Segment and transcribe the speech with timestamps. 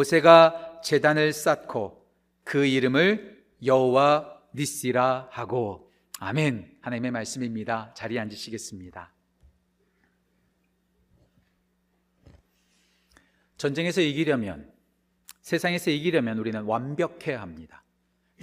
[0.00, 2.06] 모세가 제단을 쌓고
[2.44, 6.78] 그 이름을 여호와 니시라 하고 아멘.
[6.80, 7.92] 하나님의 말씀입니다.
[7.94, 9.12] 자리에 앉으시겠습니다.
[13.58, 14.72] 전쟁에서 이기려면
[15.42, 17.84] 세상에서 이기려면 우리는 완벽해야 합니다.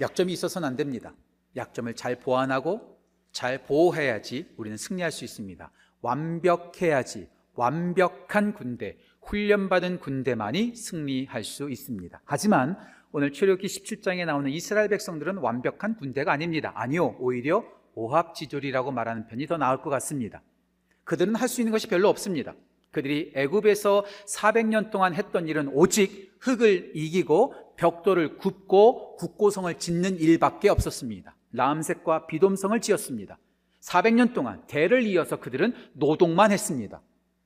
[0.00, 1.12] 약점이 있어서는 안 됩니다.
[1.56, 3.00] 약점을 잘 보완하고
[3.32, 5.72] 잘 보호해야지 우리는 승리할 수 있습니다.
[6.02, 12.20] 완벽해야지 완벽한 군대, 훈련받은 군대만이 승리할 수 있습니다.
[12.24, 12.78] 하지만
[13.12, 16.72] 오늘 출애굽기 17장에 나오는 이스라엘 백성들은 완벽한 군대가 아닙니다.
[16.74, 17.16] 아니요.
[17.18, 20.42] 오히려 오합지졸이라고 말하는 편이 더 나을 것 같습니다.
[21.04, 22.54] 그들은 할 수 있는 것이 별로 없습니다.
[22.90, 31.34] 그들이 애굽에서 400년 동안 했던 일은 오직 흙을 이기고 벽돌을 굽고 국고성을 짓는 일밖에 없었습니다.
[31.52, 33.38] 라암색과 비돔성을 지었습니다.
[33.80, 37.00] 400년 동안 대를 이어서 그들은 노동만 했습니다.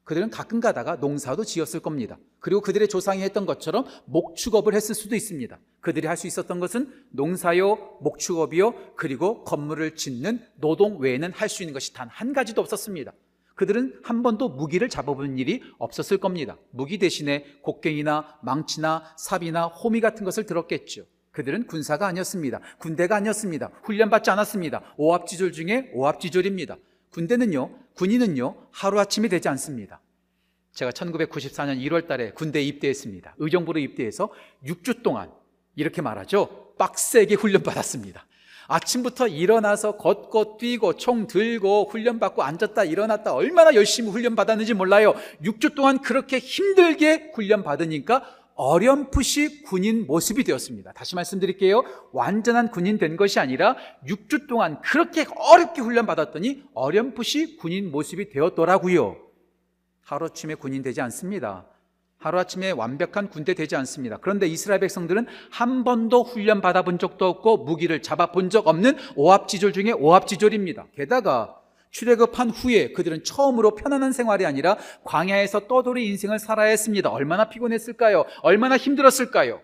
[0.04, 2.18] 그들은 가끔 가다가 농사도 지었을 겁니다.
[2.40, 5.58] 그리고 그들의 조상이 했던 것처럼 목축업을 했을 수도 있습니다.
[5.80, 11.72] 그들이 할 수 있었던 것은 농사요, 목축업이요, 그리고 건물을 짓는 노동 외에는 할 수 있는
[11.72, 13.12] 것이 단 한 가지도 없었습니다.
[13.54, 16.56] 그들은 한 번도 무기를 잡아본 일이 없었을 겁니다.
[16.70, 21.04] 무기 대신에 곡괭이나 망치나 삽이나 호미 같은 것을 들었겠죠.
[21.30, 22.60] 그들은 군사가 아니었습니다.
[22.78, 23.70] 군대가 아니었습니다.
[23.84, 24.94] 훈련받지 않았습니다.
[24.96, 26.76] 오합지졸 중에 오합지졸입니다.
[27.10, 30.00] 군대는요, 군인은요, 하루아침이 되지 않습니다.
[30.72, 33.34] 제가 1994년 1월 달에 군대에 입대했습니다.
[33.38, 34.30] 의정부로 입대해서
[34.64, 35.30] 6주 동안
[35.76, 36.74] 이렇게 말하죠.
[36.78, 38.26] 빡세게 훈련받았습니다.
[38.68, 45.14] 아침부터 일어나서 걷고 뛰고 총 들고 훈련받고 앉았다 일어났다 얼마나 열심히 훈련받았는지 몰라요.
[45.42, 50.92] 6주 동안 그렇게 힘들게 훈련받으니까 어렴풋이 군인 모습이 되었습니다.
[50.92, 51.82] 다시 말씀드릴게요.
[52.12, 59.16] 완전한 군인 된 것이 아니라 6주 동안 그렇게 어렵게 훈련받았더니 어렴풋이 군인 모습이 되었더라고요.
[60.02, 61.66] 하루아침에 군인 되지 않습니다.
[62.18, 64.16] 하루아침에 완벽한 군대 되지 않습니다.
[64.18, 69.92] 그런데 이스라엘 백성들은 한 번도 훈련 받아본 적도 없고 무기를 잡아본 적 없는 오합지졸 중에
[69.92, 70.86] 오합지졸입니다.
[70.94, 71.61] 게다가
[71.92, 77.10] 출애굽한 후에 그들은 처음으로 편안한 생활이 아니라 광야에서 떠돌이 인생을 살아야 했습니다.
[77.10, 78.24] 얼마나 피곤했을까요?
[78.42, 79.60] 얼마나 힘들었을까요?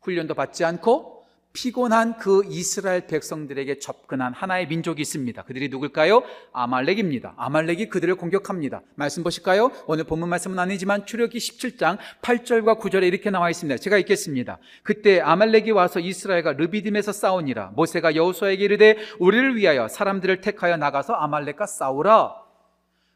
[0.00, 1.19] 훈련도 받지 않고
[1.52, 5.42] 피곤한 그 이스라엘 백성들에게 접근한 하나의 민족이 있습니다.
[5.42, 6.22] 그들이 누굴까요?
[6.52, 7.34] 아말렉입니다.
[7.36, 8.82] 아말렉이 그들을 공격합니다.
[8.94, 9.72] 말씀 보실까요?
[9.86, 13.78] 오늘 본문 말씀은 아니지만 출애굽기 17장 8절과 9절에 이렇게 나와 있습니다.
[13.78, 14.58] 제가 읽겠습니다.
[14.84, 17.72] 그때 아말렉이 와서 이스라엘과 르비딤에서 싸우니라.
[17.74, 22.49] 모세가 여호수아에게 이르되 우리를 위하여 사람들을 택하여 나가서 아말렉과 싸우라.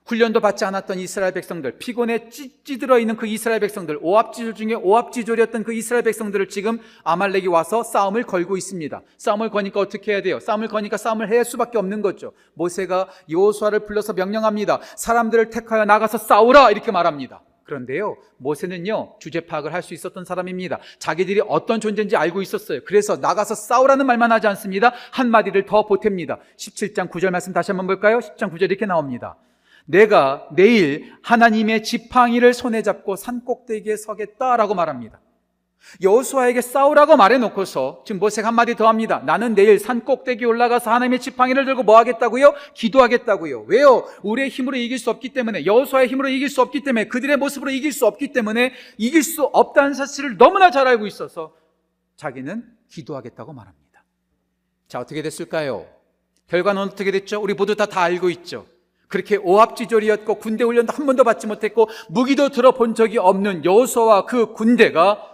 [0.06, 5.72] 훈련도 받지 않았던 이스라엘 백성들, 피곤에 찌찌들어 있는 그 이스라엘 백성들, 오합지졸 중에 오합지졸이었던 그
[5.72, 9.00] 이스라엘 백성들을 지금 아말렉이 와서 싸움을 걸고 있습니다.
[9.16, 10.41] 싸움을 거니까 어떻게 해야 돼요?
[10.41, 12.32] 싸움을 거니까 싸움을 해야 할 수밖에 없는 거죠.
[12.53, 14.81] 모세가 여호수아를 불러서 명령합니다.
[14.97, 17.41] 사람들을 택하여 나가서 싸우라 이렇게 말합니다.
[17.64, 20.81] 그런데요, 모세는요, 주제 파악을 할 수 있었던 사람입니다.
[20.98, 22.81] 자기들이 어떤 존재인지 알고 있었어요.
[22.84, 24.93] 그래서 나가서 싸우라는 말만 하지 않습니다.
[25.12, 26.41] 한마디를 더 보탭니다.
[26.59, 28.19] 17장 9절 말씀 다시 한번 볼까요?
[28.19, 29.37] 10장 9절 이렇게 나옵니다.
[29.84, 35.20] 내가 내일 하나님의 지팡이를 손에 잡고 산 꼭대기에 서겠다라고 말합니다.
[36.02, 39.22] 여호수아에게 싸우라고 말해놓고서 지금 모세가 한마디 더 합니다.
[39.26, 42.54] 나는 내일 산 꼭대기 올라가서 하나님의 지팡이를 들고 뭐 하겠다고요?
[42.72, 43.64] 기도하겠다고요.
[43.68, 44.06] 왜요?
[44.22, 47.92] 우리의 힘으로 이길 수 없기 때문에 여호수아의 힘으로 이길 수 없기 때문에 그들의 모습으로 이길
[47.92, 51.54] 수 없기 때문에 이길 수 없다는 사실을 너무나 잘 알고 있어서
[52.16, 54.04] 자기는 기도하겠다고 말합니다.
[54.88, 55.86] 자 어떻게 됐을까요?
[56.48, 57.42] 결과는 어떻게 됐죠?
[57.42, 58.66] 우리 모두 다 다 알고 있죠.
[59.14, 65.30] 그렇게 오합지졸이었고 군대 훈련도 한 번도 받지 못했고 무기도 들어본 적이 없는 여호수아와 그 군대가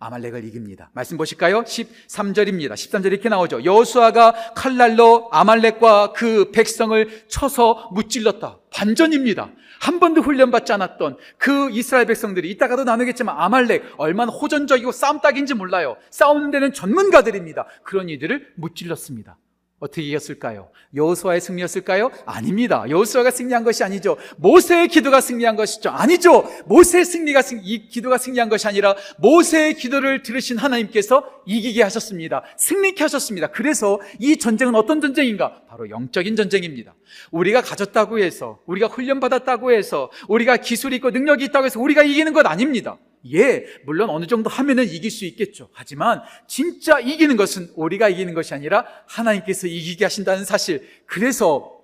[0.00, 0.90] 아말렉을 이깁니다.
[0.94, 1.62] 말씀 보실까요?
[1.62, 2.72] 13절입니다.
[2.72, 3.62] 13절 이렇게 나오죠.
[3.64, 8.58] 여호수아가 칼날로 아말렉과 그 백성을 쳐서 무찔렀다.
[8.72, 9.52] 반전입니다.
[9.80, 15.96] 한 번도 훈련받지 않았던 그 이스라엘 백성들이 이따가도 나누겠지만 아말렉 얼마나 호전적이고 싸움딱인지 몰라요.
[16.10, 17.66] 싸우는 데는 전문가들입니다.
[17.84, 19.36] 그런 이들을 무찔렀습니다.
[19.80, 20.70] 어떻게 이겼을까요?
[20.94, 22.10] 여호수아의 승리였을까요?
[22.26, 22.84] 아닙니다.
[22.88, 24.16] 여호수아가 승리한 것이 아니죠.
[24.36, 25.90] 모세의 기도가 승리한 것이죠.
[25.90, 26.50] 아니죠.
[26.66, 32.42] 모세의 승리가 이 기도가 승리한 것이 아니라 모세의 기도를 들으신 하나님께서 이기게 하셨습니다.
[32.56, 33.48] 승리케 하셨습니다.
[33.48, 35.62] 그래서 이 전쟁은 어떤 전쟁인가?
[35.68, 36.94] 바로 영적인 전쟁입니다.
[37.30, 42.32] 우리가 가졌다고 해서 우리가 훈련 받았다고 해서 우리가 기술이 있고 능력이 있다고 해서 우리가 이기는
[42.32, 42.98] 것 아닙니다.
[43.32, 45.68] 예, 물론 어느 정도 하면은 이길 수 있겠죠.
[45.72, 50.86] 하지만 진짜 이기는 것은 우리가 이기는 것이 아니라 하나님께서 이기게 하신다는 사실.
[51.06, 51.78] 그래서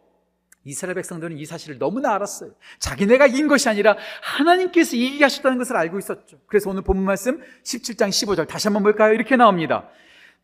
[0.65, 2.53] 이스라엘 백성들은 이 사실을 너무나 알았어요.
[2.79, 6.39] 자기네가 이긴 것이 아니라 하나님께서 이기게 하셨다는 것을 알고 있었죠.
[6.47, 9.13] 그래서 오늘 본문 말씀 17장 15절 다시 한번 볼까요?
[9.13, 9.91] 이렇게 나옵니다.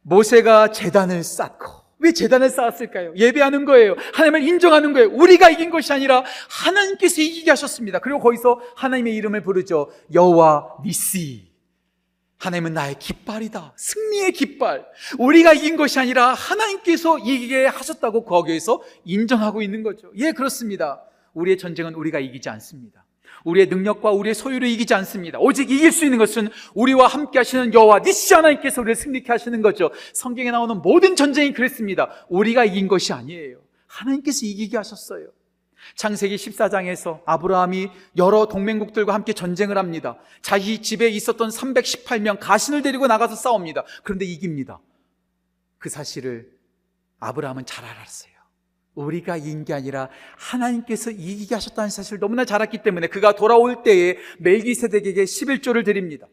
[0.02, 3.12] 모세가 재단을 쌓고 왜 재단을 쌓았을까요?
[3.14, 3.94] 예배하는 거예요.
[4.14, 5.10] 하나님을 인정하는 거예요.
[5.10, 7.98] 우리가 이긴 것이 아니라 하나님께서 이기게 하셨습니다.
[7.98, 9.90] 그리고 거기서 하나님의 이름을 부르죠.
[10.12, 11.50] 여호와 니시.
[12.38, 13.74] 하나님은 나의 깃발이다.
[13.76, 14.86] 승리의 깃발.
[15.18, 20.10] 우리가 이긴 것이 아니라 하나님께서 이기게 하셨다고 거기에서 인정하고 있는 거죠.
[20.16, 21.04] 예, 그렇습니다.
[21.34, 23.04] 우리의 전쟁은 우리가 이기지 않습니다.
[23.44, 25.38] 우리의 능력과 우리의 소유를 이기지 않습니다.
[25.38, 29.90] 오직 이길 수 있는 것은 우리와 함께 하시는 여호와 니시 하나님께서 우리를 승리케 하시는 거죠.
[30.12, 32.10] 성경에 나오는 모든 전쟁이 그랬습니다.
[32.28, 33.58] 우리가 이긴 것이 아니에요.
[33.86, 35.28] 하나님께서 이기게 하셨어요.
[35.94, 40.18] 창세기 14장에서 아브라함이 여러 동맹국들과 함께 전쟁을 합니다.
[40.42, 43.84] 자기 집에 있었던 318명 가신을 데리고 나가서 싸웁니다.
[44.02, 44.80] 그런데 이깁니다.
[45.78, 46.50] 그 사실을
[47.18, 48.39] 아브라함은 잘 알았어요.
[48.94, 54.16] 우리가 이긴 게 아니라 하나님께서 이기게 하셨다는 사실을 너무나 잘 알았기 때문에 그가 돌아올 때에
[54.38, 56.26] 멜기세덱에게 11조를 드립니다.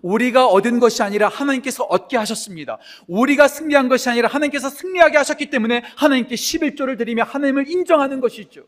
[0.00, 2.78] 우리가 얻은 것이 아니라 하나님께서 얻게 하셨습니다.
[3.06, 8.64] 우리가 승리한 것이 아니라 하나님께서 승리하게 하셨기 때문에 하나님께 11조를 드리며 하나님을 인정하는 것이죠.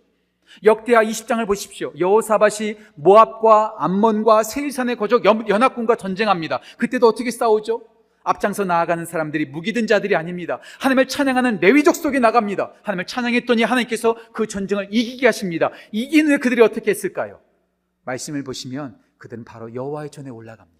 [0.62, 1.92] 역대하 20장을 보십시오.
[1.98, 6.60] 여호사밭이 모압과 암몬과 세일산의 거적 연합군과 전쟁합니다.
[6.76, 7.82] 그때도 어떻게 싸우죠?
[8.25, 10.59] 앞장서 나아가는 사람들이 무기든 자들이 아닙니다.
[10.81, 12.73] 하나님을 찬양하는 레위족 속에 나갑니다.
[12.82, 15.71] 하나님을 찬양했더니 하나님께서 그 전쟁을 이기게 하십니다.
[15.93, 17.41] 이긴 후에 그들이 어떻게 했을까요?
[18.05, 20.75] 말씀을 보시면 그들은 바로 여호와의 전에 올라갑니다.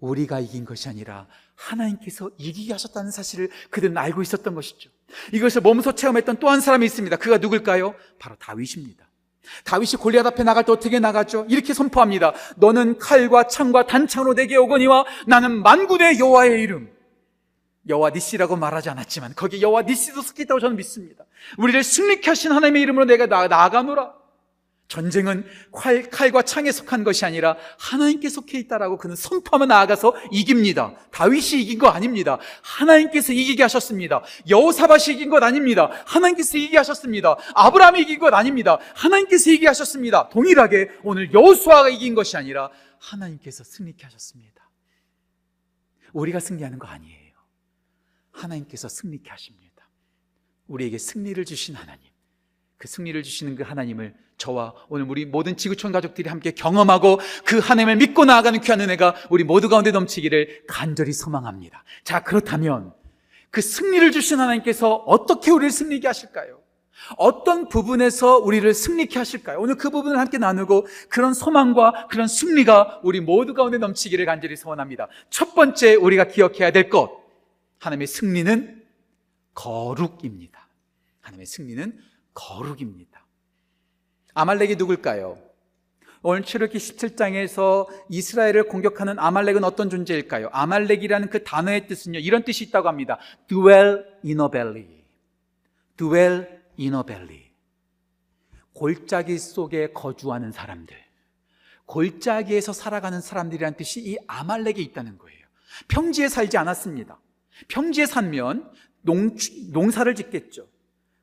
[0.00, 4.90] 우리가 이긴 것이 아니라 하나님께서 이기게 하셨다는 사실을 그들은 알고 있었던 것이죠.
[5.34, 7.16] 이것을 몸소 체험했던 또 한 사람이 있습니다.
[7.16, 7.94] 그가 누굴까요?
[8.18, 9.09] 바로 다윗입니다.
[9.64, 11.46] 다윗이 골리앗 앞에 나갈 때 어떻게 나갔죠?
[11.48, 12.32] 이렇게 선포합니다.
[12.56, 16.90] 너는 칼과 창과 단창으로 내게 오거니와 나는 만군의 여호와의 이름
[17.88, 21.24] 여호와 니시라고 말하지 않았지만 거기 여호와 니시도 섞였다고 저는 믿습니다.
[21.58, 24.19] 우리를 승리케 하신 하나님의 이름으로 내가 나아가노라.
[24.90, 30.96] 전쟁은 칼, 칼과 창에 속한 것이 아니라 하나님께 속해 있다라고 그는 선포하며 나아가서 이깁니다.
[31.12, 32.38] 다윗이 이긴 거 아닙니다.
[32.62, 34.24] 하나님께서 이기게 하셨습니다.
[34.48, 35.90] 여호사밭이 이긴 것 아닙니다.
[36.06, 37.36] 하나님께서 이기게 하셨습니다.
[37.54, 38.78] 아브라함이 이긴 것 아닙니다.
[38.96, 40.28] 하나님께서 이기게 하셨습니다.
[40.28, 44.68] 동일하게 오늘 여호수아가 이긴 것이 아니라 하나님께서 승리케 하셨습니다.
[46.12, 47.34] 우리가 승리하는 거 아니에요.
[48.32, 49.88] 하나님께서 승리케 하십니다.
[50.66, 52.10] 우리에게 승리를 주신 하나님.
[52.76, 57.96] 그 승리를 주시는 그 하나님을 저와 오늘 우리 모든 지구촌 가족들이 함께 경험하고 그 하나님을
[57.96, 61.84] 믿고 나아가는 귀한 은혜가 우리 모두 가운데 넘치기를 간절히 소망합니다.
[62.04, 62.92] 자, 그렇다면
[63.50, 66.58] 그 승리를 주신 하나님께서 어떻게 우리를 승리케 하실까요?
[67.16, 69.60] 어떤 부분에서 우리를 승리케 하실까요?
[69.60, 75.08] 오늘 그 부분을 함께 나누고 그런 소망과 그런 승리가 우리 모두 가운데 넘치기를 간절히 소원합니다.
[75.28, 77.10] 첫 번째 우리가 기억해야 될 것.
[77.78, 78.82] 하나님의 승리는
[79.54, 80.68] 거룩입니다.
[81.20, 81.98] 하나님의 승리는
[82.32, 83.20] 거룩입니다.
[84.40, 85.38] 아말렉이 누굴까요?
[86.22, 90.48] 오늘 출애기 17장에서 이스라엘을 공격하는 아말렉은 어떤 존재일까요?
[90.52, 92.18] 아말렉이라는 그 단어의 뜻은요.
[92.20, 93.18] 이런 뜻이 있다고 합니다.
[93.48, 95.04] dwell in a valley.
[95.98, 96.46] dwell
[96.78, 97.50] in a valley.
[98.72, 100.96] 골짜기 속에 거주하는 사람들.
[101.84, 105.40] 골짜기에서 살아가는 사람들이라는 뜻이 이 아말렉에 있다는 거예요.
[105.88, 107.20] 평지에 살지 않았습니다.
[107.68, 108.72] 평지에 살면
[109.02, 109.36] 농,
[109.70, 110.66] 농사를 짓겠죠.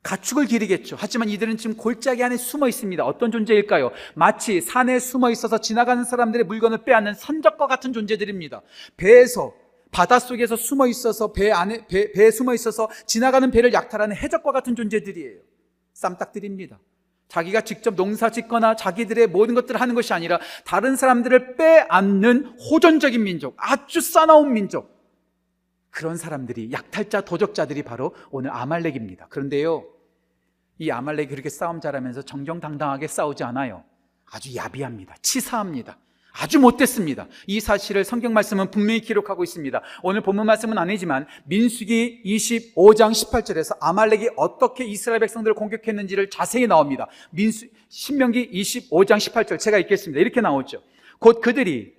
[0.07, 0.95] 가축을 기르겠죠.
[0.98, 3.06] 하지만 이들은 지금 골짜기 안에 숨어 있습니다.
[3.06, 3.92] 어떤 존재일까요?
[4.15, 8.62] 마치 산에 숨어 있어서 지나가는 사람들의 물건을 빼앗는 산적과 같은 존재들입니다.
[8.95, 9.54] 배에서
[9.92, 15.42] 바닷속에서 숨어 있어서 배 안에 배, 배에 숨어 있어서 지나가는 배를 약탈하는 해적과 같은 존재들이에요.
[15.94, 16.80] 쌈딱들입니다.
[17.27, 23.56] 자기가 직접 농사 짓거나 자기들의 모든 것들을 하는 것이 아니라 다른 사람들을 빼앗는 호전적인 민족,
[23.57, 24.95] 아주 싸나운 민족.
[25.90, 29.28] 그런 사람들이 약탈자 도적자들이 바로 오늘 아말렉입니다.
[29.28, 29.96] 그런데요.
[30.80, 33.84] 이 아말렉이 그렇게 싸움 잘하면서 정정당당하게 싸우지 않아요.
[34.31, 35.16] 아주 야비합니다.
[35.22, 35.98] 치사합니다.
[36.40, 37.28] 아주 못됐습니다.
[37.48, 39.81] 이 사실을 성경 말씀은 분명히 기록하고 있습니다.
[40.04, 47.07] 오늘 본문 말씀은 아니지만 민수기 25장 18절에서 아말렉이 어떻게 이스라엘 백성들을 공격했는지를 자세히 나옵니다.
[47.31, 50.22] 민수 신명기 25장 18절 제가 읽겠습니다.
[50.22, 50.84] 이렇게 나오죠.
[51.18, 51.96] 곧 그들이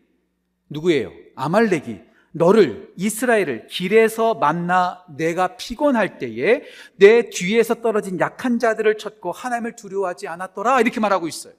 [0.68, 1.10] 누구예요?
[1.34, 6.62] 아말렉이 너를 이스라엘을 길에서 만나 내가 피곤할 때에
[6.96, 11.54] 내 뒤에서 떨어진 약한 자들을 쳤고 하나님을 두려워하지 않았더라 이렇게 말하고 있어요.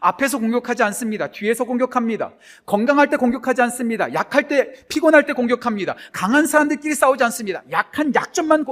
[0.00, 1.28] 앞에서 공격하지 않습니다.
[1.30, 2.34] 뒤에서 공격합니다.
[2.66, 4.12] 건강할 때 공격하지 않습니다.
[4.12, 5.96] 약할 때, 피곤할 때 공격합니다.
[6.12, 7.62] 강한 사람들끼리 싸우지 않습니다.
[7.70, 8.66] 약한 약점만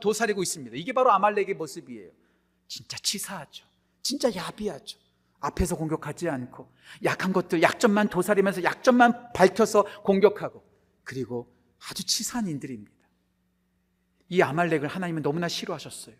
[0.00, 0.74] 도사리고 있습니다.
[0.76, 2.08] 이게 바로 아말렉의 모습이에요.
[2.68, 3.66] 진짜 치사하죠.
[4.02, 4.98] 진짜 야비하죠.
[5.40, 6.72] 앞에서 공격하지 않고
[7.04, 10.71] 약한 것들, 약점만 도사리면서 약점만 밝혀서 공격하고
[11.04, 11.52] 그리고
[11.88, 12.92] 아주 치사한 인들입니다.
[14.28, 16.14] 이 아말렉을 하나님은 너무나 싫어하셨어요.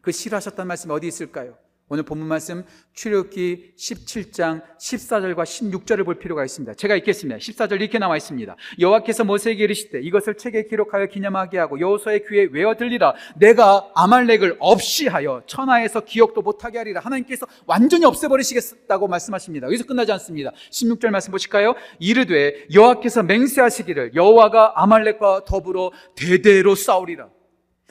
[0.00, 1.56] 그 싫어하셨다는 말씀이 어디 있을까요?
[1.92, 6.72] 오늘 본문 말씀 출애굽기 17장 14절과 16절을 볼 필요가 있습니다.
[6.72, 7.36] 제가 읽겠습니다.
[7.36, 8.56] 14절 이렇게 나와 있습니다.
[8.80, 13.12] 여호와께서 모세에게 이르시되 이것을 책에 기록하여 기념하게 하고 여호수아의 귀에 외어 들리라.
[13.36, 17.02] 내가 아말렉을 없이 하여 천하에서 기억도 못하게 하리라.
[17.02, 19.66] 하나님께서 완전히 없애버리시겠다고 말씀하십니다.
[19.66, 20.50] 여기서 끝나지 않습니다.
[20.70, 21.74] 16절 말씀 보실까요?
[21.98, 27.28] 이르되 여호와께서 맹세하시기를 여호와가 아말렉과 더불어 대대로 싸우리라.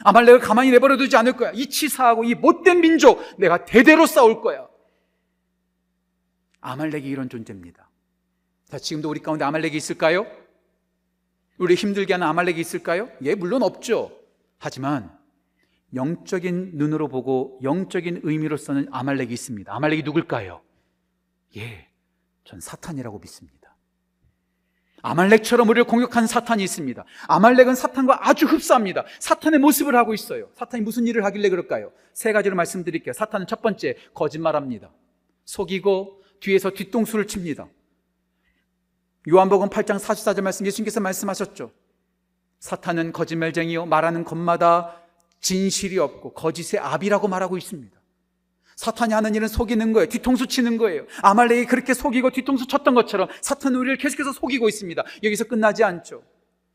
[0.04, 1.52] 아말렉을 가만히 내버려 두지 않을 거야.
[1.54, 4.68] 이 치사하고 이 못된 민족 내가 대대로 싸울 거야.
[6.62, 7.90] 아말렉이 이런 존재입니다.
[8.66, 10.26] 자, 지금도 우리 가운데 아말렉이 있을까요?
[11.58, 13.10] 우리 힘들게 하는 아말렉이 있을까요?
[13.24, 14.18] 예, 물론 없죠.
[14.58, 15.16] 하지만
[15.94, 19.74] 영적인 눈으로 보고 영적인 의미로서는 아말렉이 있습니다.
[19.74, 20.62] 아말렉이 누굴까요?
[21.58, 21.88] 예,
[22.46, 23.61] 전 사탄이라고 믿습니다.
[25.02, 27.04] 아말렉처럼 우리를 공격한 사탄이 있습니다.
[27.28, 29.06] 아말렉은 사탄과 아주 흡사합니다.
[29.20, 30.50] 사탄의 모습을 하고 있어요.
[30.56, 31.92] 사탄이 무슨 일을 하길래 그럴까요?
[32.14, 33.14] 세 가지로 말씀드릴게요.
[33.14, 34.92] 사탄은 첫 번째, 거짓말합니다.
[35.46, 37.68] 속이고 뒤에서 뒤통수를 칩니다.
[39.30, 41.72] 요한복음 8장 44절 말씀 예수님께서 말씀하셨죠.
[42.60, 45.02] 사탄은 거짓말쟁이요 말하는 것마다
[45.40, 48.01] 진실이 없고 거짓의 압이라고 말하고 있습니다.
[48.82, 50.10] 사탄이 하는 일은 속이는 거예요.
[50.10, 51.06] 뒤통수 치는 거예요.
[51.22, 55.04] 아말렉이 그렇게 속이고 뒤통수 쳤던 것처럼 사탄은 우리를 계속해서 속이고 있습니다.
[55.24, 56.24] 여기서 끝나지 않죠.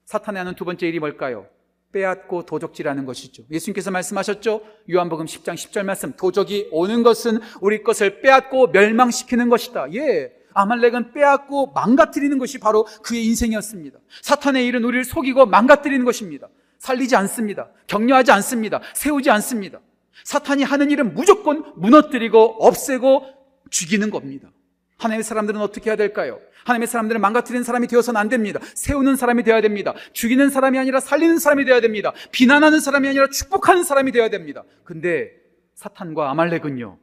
[0.05, 1.47] 사탄이 하는 두 번째 일이 뭘까요?
[1.91, 3.43] 빼앗고 도적질하는 것이죠.
[3.51, 4.61] 예수님께서 말씀하셨죠?
[4.89, 6.13] 요한복음 10장 10절 말씀.
[6.13, 9.93] 도적이 오는 것은 우리 것을 빼앗고 멸망시키는 것이다.
[9.95, 10.31] 예.
[10.55, 13.99] 아말렉은 빼앗고 망가뜨리는 것이 바로 그의 인생이었습니다.
[14.23, 16.47] 사탄의 일은 우리를 속이고 망가뜨리는 것입니다.
[16.79, 17.69] 살리지 않습니다.
[17.89, 18.81] 격려하지 않습니다.
[18.95, 19.81] 세우지 않습니다.
[20.25, 23.27] 사탄이 하는 일은 무조건 무너뜨리고 없애고
[23.71, 24.51] 죽이는 겁니다.
[24.99, 26.41] 하나님의 사람들은 어떻게 해야 될까요?
[26.65, 28.61] 하나님의 사람들은 망가뜨리는 사람이 되어서는 안 됩니다.
[28.75, 29.95] 세우는 사람이 되어야 됩니다.
[30.13, 32.13] 죽이는 사람이 아니라 살리는 사람이 되어야 됩니다.
[32.33, 34.65] 비난하는 사람이 아니라 축복하는 사람이 되어야 됩니다.
[34.85, 35.33] 근데
[35.75, 36.99] 사탄과 아말렉은요,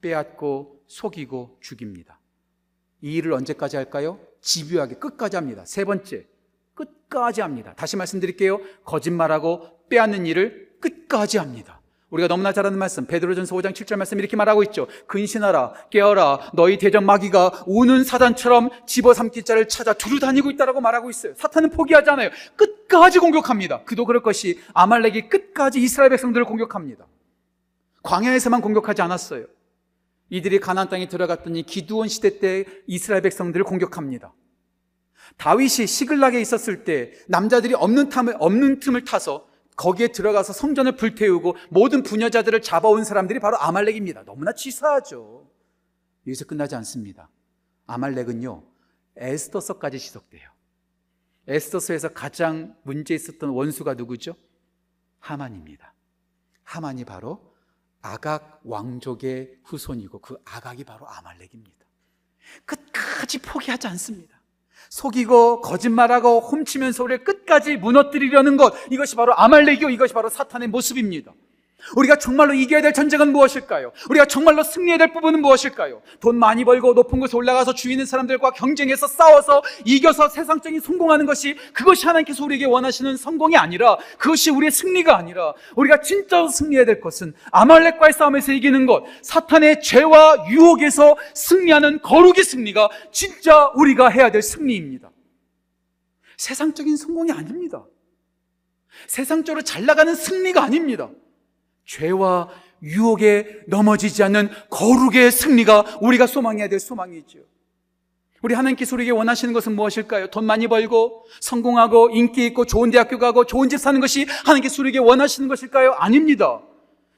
[0.00, 2.20] 빼앗고 속이고 죽입니다.
[3.00, 4.20] 이 일을 언제까지 할까요?
[4.40, 5.64] 집요하게 끝까지 합니다.
[5.64, 6.26] 세 번째,
[6.74, 7.74] 끝까지 합니다.
[7.76, 8.60] 다시 말씀드릴게요.
[8.84, 11.81] 거짓말하고 빼앗는 일을 끝까지 합니다.
[12.12, 14.86] 우리가 너무나 잘 아는 말씀 베드로전서 5장 7절 말씀 이렇게 말하고 있죠.
[15.06, 21.32] 근신하라 깨어라 너희 대적 마귀가 우는 사단처럼 집어삼킬 자를 찾아 두루 다니고 있다라고 말하고 있어요.
[21.34, 22.30] 사탄은 포기하지 않아요.
[22.56, 23.84] 끝까지 공격합니다.
[23.84, 27.06] 그도 그럴 것이 아말렉이 끝까지 이스라엘 백성들을 공격합니다.
[28.02, 29.46] 광야에서만 공격하지 않았어요.
[30.28, 34.34] 이들이 가나안 땅에 들어갔더니 기두원 시대 때 이스라엘 백성들을 공격합니다.
[35.38, 42.02] 다윗이 시글락에 있었을 때 남자들이 없는 틈을 없는 틈을 타서 거기에 들어가서 성전을 불태우고 모든
[42.02, 44.24] 부녀자들을 잡아온 사람들이 바로 아말렉입니다.
[44.24, 45.50] 너무나 치사하죠.
[46.26, 47.30] 여기서 끝나지 않습니다.
[47.86, 48.62] 아말렉은요,
[49.16, 50.48] 에스더서까지 지속돼요.
[51.48, 54.36] 에스더서에서 가장 문제 있었던 원수가 누구죠?
[55.18, 55.94] 하만입니다.
[56.62, 57.52] 하만이 바로
[58.00, 61.86] 아각 왕족의 후손이고 그 아각이 바로 아말렉입니다.
[62.64, 64.41] 끝까지 포기하지 않습니다.
[64.90, 71.32] 속이고 거짓말하고 훔치면서 우리를 끝까지 무너뜨리려는 것 이것이 바로 아말렉이요 이것이 바로 사탄의 모습입니다.
[71.96, 73.92] 우리가 정말로 이겨야 될 전쟁은 무엇일까요?
[74.10, 76.02] 우리가 정말로 승리해야 될 부분은 무엇일까요?
[76.20, 81.56] 돈 많이 벌고 높은 곳에 올라가서 주위 있는 사람들과 경쟁해서 싸워서 이겨서 세상적인 성공하는 것이
[81.72, 87.34] 그것이 하나님께서 우리에게 원하시는 성공이 아니라 그것이 우리의 승리가 아니라 우리가 진짜로 승리해야 될 것은
[87.50, 95.10] 아말렉과의 싸움에서 이기는 것 사탄의 죄와 유혹에서 승리하는 거룩의 승리가 진짜 우리가 해야 될 승리입니다.
[96.36, 97.84] 세상적인 성공이 아닙니다.
[99.06, 101.10] 세상적으로 잘 나가는 승리가 아닙니다.
[101.84, 102.48] 죄와
[102.82, 107.38] 유혹에 넘어지지 않는 거룩의 승리가 우리가 소망해야 될 소망이죠.
[108.42, 110.26] 우리 하나님께서 우리에게 원하시는 것은 무엇일까요?
[110.28, 114.98] 돈 많이 벌고 성공하고 인기 있고 좋은 대학교 가고 좋은 집 사는 것이 하나님께서 우리에게
[114.98, 115.92] 원하시는 것일까요?
[115.92, 116.60] 아닙니다.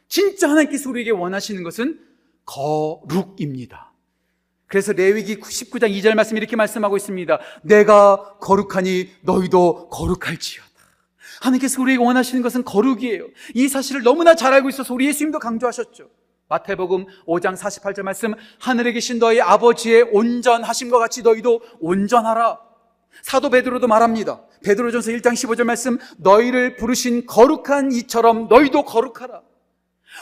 [0.07, 1.99] 진짜 하나님께서 우리에게 원하시는 것은
[2.45, 3.93] 거룩입니다.
[4.67, 7.39] 그래서 레위기 19장 2절 말씀 이렇게 말씀하고 있습니다.
[7.63, 10.74] 내가 거룩하니 너희도 거룩할지어다.
[11.41, 13.27] 하나님께서 우리에게 원하시는 것은 거룩이에요.
[13.55, 16.11] 이 사실을 너무나 잘 알고 있어서 우리 예수님도 강조하셨죠.
[16.49, 22.61] 마태복음 5장 48절 말씀 하늘에 계신 너희 아버지의 온전하심과 같이 너희도 온전하라.
[23.23, 24.43] 사도 베드로도 말합니다.
[24.63, 29.43] 베드로전서 1장 15절 말씀 너희를 부르신 거룩한 이처럼 너희도 거룩하라.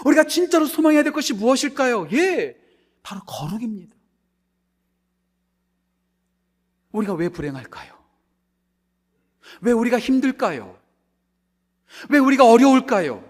[0.04, 2.08] 우리가 진짜로 소망해야 될 것이 무엇일까요?
[2.12, 2.56] 예,
[3.02, 3.96] 바로 거룩입니다.
[6.92, 7.92] 우리가 왜 불행할까요?
[9.60, 10.78] 왜 우리가 힘들까요?
[12.08, 13.24] 왜 우리가 어려울까요?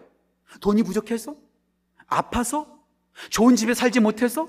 [0.61, 1.37] 돈이 부족해서?
[2.07, 2.83] 아파서?
[3.31, 4.49] 좋은 집에 살지 못해서?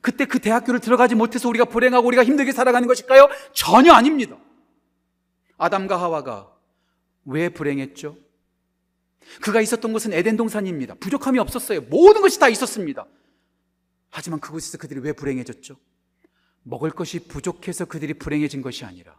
[0.00, 3.28] 그때 그 대학교를 들어가지 못해서 우리가 불행하고 우리가 힘들게 살아가는 것일까요?
[3.52, 4.36] 전혀 아닙니다.
[5.56, 6.52] 아담과 하와가
[7.24, 8.16] 왜 불행했죠?
[9.40, 10.94] 그가 있었던 곳은 에덴 동산입니다.
[10.96, 11.82] 부족함이 없었어요.
[11.82, 13.06] 모든 것이 다 있었습니다.
[14.10, 15.76] 하지만 그곳에서 그들이 왜 불행해졌죠?
[16.62, 19.18] 먹을 것이 부족해서 그들이 불행해진 것이 아니라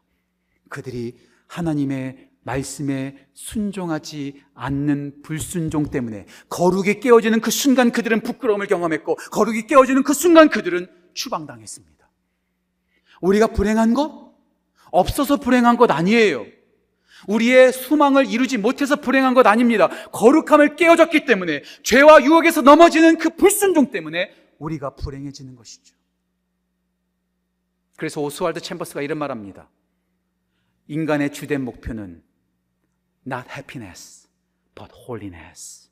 [0.69, 9.65] 그들이 하나님의 말씀에 순종하지 않는 불순종 때문에 거룩이 깨어지는 그 순간 그들은 부끄러움을 경험했고 거룩이
[9.65, 12.07] 깨어지는 그 순간 그들은 추방당했습니다.
[13.21, 14.33] 우리가 불행한 것?
[14.91, 16.45] 없어서 불행한 것 아니에요.
[17.27, 19.87] 우리의 소망을 이루지 못해서 불행한 것 아닙니다.
[20.11, 25.95] 거룩함을 깨어졌기 때문에 죄와 유혹에서 넘어지는 그 불순종 때문에 우리가 불행해지는 것이죠.
[27.97, 29.67] 그래서 오스왈드 챔버스가 이런 말합니다.
[30.87, 32.21] 인간의 주된 목표는
[33.27, 34.27] not happiness,
[34.75, 35.89] but holiness.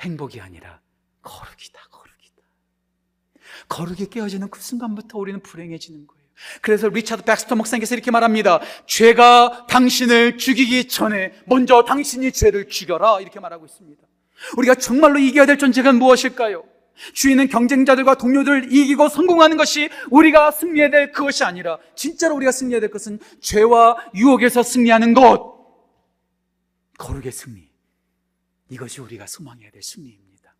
[0.00, 0.80] 행복이 아니라
[1.22, 2.42] 거룩이다, 거룩이다.
[3.68, 6.20] 거룩이 깨어지는 그 순간부터 우리는 불행해지는 거예요.
[6.62, 8.60] 그래서 리차드 백스터 목사님께서 이렇게 말합니다.
[8.86, 13.20] 죄가 당신을 죽이기 전에 먼저 당신이 죄를 죽여라.
[13.20, 14.02] 이렇게 말하고 있습니다.
[14.56, 16.64] 우리가 정말로 이겨야 될 존재가 무엇일까요?
[17.14, 22.90] 주인은 경쟁자들과 동료들을 이기고 성공하는 것이 우리가 승리해야 될 그것이 아니라 진짜로 우리가 승리해야 될
[22.90, 25.59] 것은 죄와 유혹에서 승리하는 것.
[27.00, 27.68] 거룩의 승리.
[28.68, 30.54] 이것이 우리가 소망해야 될 승리입니다.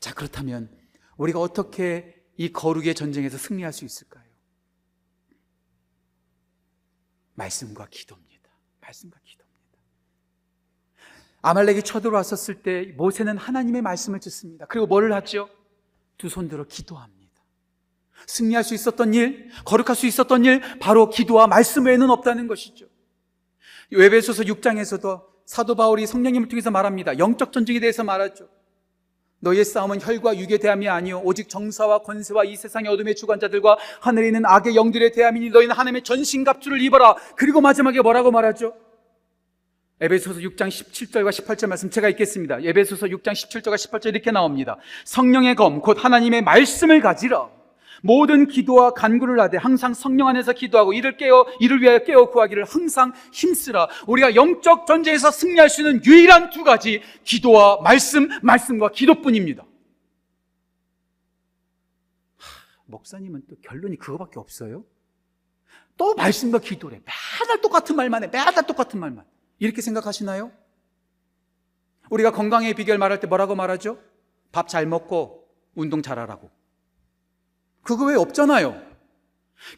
[0.00, 0.68] 자, 그렇다면
[1.16, 4.24] 우리가 어떻게 이 거룩의 전쟁에서 승리할 수 있을까요?
[7.34, 8.50] 말씀과 기도입니다.
[8.80, 9.50] 말씀과 기도입니다.
[11.42, 14.66] 아말렉이 쳐들어왔었을 때 모세는 하나님의 말씀을 듣습니다.
[14.66, 15.48] 그리고 뭐를 하죠?
[16.18, 17.30] 두 손 들어 기도합니다.
[18.26, 22.86] 승리할 수 있었던 일, 거룩할 수 있었던 일, 바로 기도와 말씀 외에는 없다는 것이죠.
[23.92, 27.18] 외배소서 6장에서도 사도 바울이 성령님을 통해서 말합니다.
[27.18, 28.48] 영적 전쟁에 대해서 말하죠.
[29.40, 34.46] 너희의 싸움은 혈과 육의 대함이 아니요 오직 정사와 권세와 이 세상의 어둠의 주관자들과 하늘에 있는
[34.46, 37.16] 악의 영들의 대함이니 너희는 하나님의 전신갑주를 입어라.
[37.34, 38.74] 그리고 마지막에 뭐라고 말하죠?
[40.00, 42.60] 에베소서 6장 17절과 18절 말씀 제가 읽겠습니다.
[42.60, 44.76] 에베소서 6장 17절과 18절 이렇게 나옵니다.
[45.04, 47.59] 성령의 검 곧 하나님의 말씀을 가지라.
[48.02, 53.12] 모든 기도와 간구를 하되 항상 성령 안에서 기도하고 이를 깨어 이를 위하여 깨어 구하기를 항상
[53.32, 53.88] 힘쓰라.
[54.06, 59.64] 우리가 영적 전쟁에서 승리할 수 있는 유일한 두 가지 기도와 말씀, 말씀과 기도뿐입니다.
[62.36, 62.48] 하,
[62.86, 64.84] 목사님은 또 결론이 그거밖에 없어요?
[65.96, 67.00] 또 말씀과 기도래.
[67.40, 68.26] 매달 똑같은 말만 해.
[68.28, 69.24] 매달 똑같은 말만.
[69.58, 70.50] 이렇게 생각하시나요?
[72.08, 73.98] 우리가 건강의 비결 말할 때 뭐라고 말하죠?
[74.50, 76.50] 밥 잘 먹고 운동 잘하라고.
[77.82, 78.80] 그거 왜 없잖아요.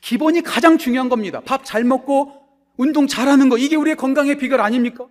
[0.01, 1.41] 기본이 가장 중요한 겁니다.
[1.45, 2.33] 밥 잘 먹고
[2.77, 3.59] 운동 잘하는 거.
[3.59, 5.07] 이게 우리의 건강의 비결 아닙니까?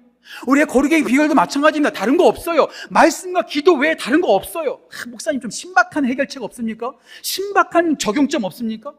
[0.47, 1.93] 우리의 거룩의 비결도 마찬가지입니다.
[1.93, 2.67] 다른 거 없어요.
[2.89, 4.79] 말씀과 기도 외에 다른 거 없어요.
[4.91, 6.93] 아, 목사님 좀 신박한 해결책 없습니까?
[7.21, 8.93] 신박한 적용점 없습니까?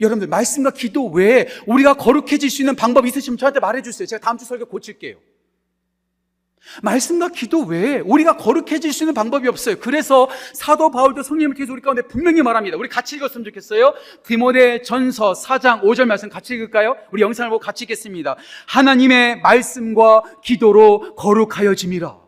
[0.00, 4.06] 여러분들 말씀과 기도 외에 우리가 거룩해질 수 있는 방법 있으시면 저한테 말해주세요.
[4.06, 5.16] 제가 다음 주 설교 고칠게요.
[6.82, 9.76] 말씀과 기도 외에 우리가 거룩해질 수 있는 방법이 없어요.
[9.80, 12.76] 그래서 사도 바울도 성령님을 통해서 우리 가운데 분명히 말합니다.
[12.76, 13.94] 우리 같이 읽었으면 좋겠어요.
[14.24, 16.96] 디모데 전서 4장 5절 말씀 같이 읽을까요?
[17.12, 18.36] 우리 영상을 보고 같이 읽겠습니다.
[18.66, 22.18] 하나님의 말씀과 기도로 거룩하여짐이라.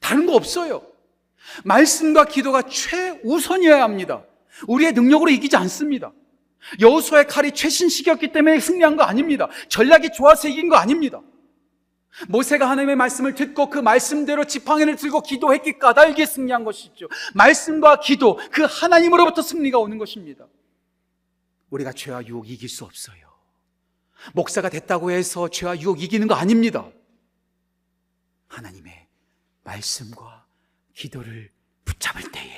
[0.00, 0.82] 다른 거 없어요.
[1.64, 4.24] 말씀과 기도가 최우선이어야 합니다.
[4.66, 6.12] 우리의 능력으로 이기지 않습니다.
[6.80, 9.48] 여호수아의 칼이 최신식이었기 때문에 승리한 거 아닙니다.
[9.68, 11.20] 전략이 좋아서 이긴 거 아닙니다.
[12.28, 17.08] 모세가 하나님의 말씀을 듣고 그 말씀대로 지팡이를 들고 기도했기 까닭에 승리한 것이죠.
[17.34, 20.46] 말씀과 기도, 그 하나님으로부터 승리가 오는 것입니다.
[21.70, 23.26] 우리가 죄와 유혹 이길 수 없어요.
[24.32, 26.88] 목사가 됐다고 해서 죄와 유혹 이기는 거 아닙니다.
[28.48, 29.06] 하나님의
[29.64, 30.46] 말씀과
[30.94, 31.50] 기도를
[31.84, 32.52] 붙잡을 때에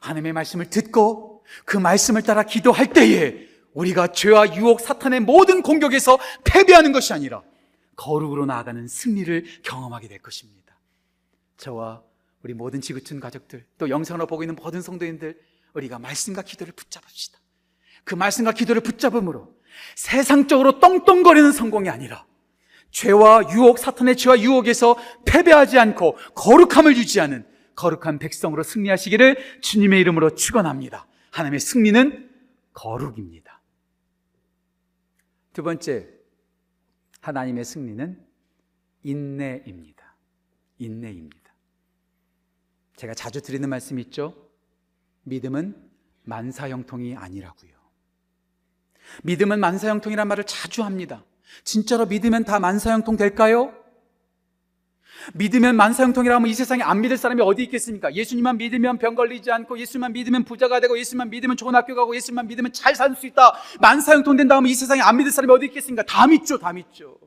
[0.00, 6.92] 하나님의 말씀을 듣고 그 말씀을 따라 기도할 때에 우리가 죄와 유혹, 사탄의 모든 공격에서 패배하는
[6.92, 7.42] 것이 아니라
[7.96, 10.78] 거룩으로 나아가는 승리를 경험하게 될 것입니다.
[11.56, 12.02] 저와
[12.42, 15.40] 우리 모든 지구촌 가족들, 또 영상으로 보고 있는 모든 성도인들,
[15.72, 17.38] 우리가 말씀과 기도를 붙잡읍시다.
[18.04, 19.54] 그 말씀과 기도를 붙잡음으로
[19.94, 22.24] 세상적으로 똥똥거리는 성공이 아니라
[22.90, 31.06] 죄와 유혹, 사탄의 죄와 유혹에서 패배하지 않고 거룩함을 유지하는 거룩한 백성으로 승리하시기를 주님의 이름으로 축원합니다.
[31.30, 32.30] 하나님의 승리는
[32.72, 33.60] 거룩입니다.
[35.52, 36.08] 두 번째,
[37.26, 38.24] 하나님의 승리는
[39.02, 40.14] 인내입니다.
[40.78, 41.52] 인내입니다.
[42.94, 44.48] 제가 자주 드리는 말씀 있죠?
[45.24, 45.74] 믿음은
[46.22, 47.72] 만사형통이 아니라고요.
[49.24, 51.24] 믿음은 만사형통이란 말을 자주 합니다.
[51.64, 53.74] 진짜로 믿으면 다 만사형통 될까요?
[55.34, 58.14] 믿으면 만사형통이라면 이 세상에 안 믿을 사람이 어디 있겠습니까?
[58.14, 62.46] 예수님만 믿으면 병 걸리지 않고 예수님만 믿으면 부자가 되고 예수님만 믿으면 좋은 학교 가고 예수님만
[62.46, 63.54] 믿으면 잘 살 수 있다.
[63.80, 66.02] 만사형통 된다 면이 세상에 안 믿을 사람이 어디 있겠습니까?
[66.04, 67.18] 다 믿죠, 다 믿죠.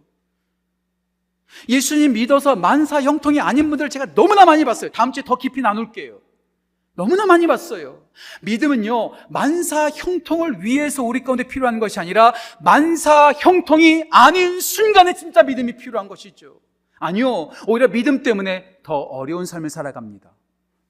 [1.68, 4.92] 예수님 믿어서 만사형통이 아닌 분들 제가 너무나 많이 봤어요.
[4.92, 6.20] 다음 주에 더 깊이 나눌게요.
[6.96, 8.06] 너무나 많이 봤어요.
[8.42, 15.78] 믿음은요, 만사 형통을 위해서 우리 가운데 필요한 것이 아니라 만사 형통이 아닌 순간에 진짜 믿음이
[15.78, 16.60] 필요한 것이죠.
[17.00, 20.32] 아니요, 오히려 믿음 때문에 더 어려운 삶을 살아갑니다.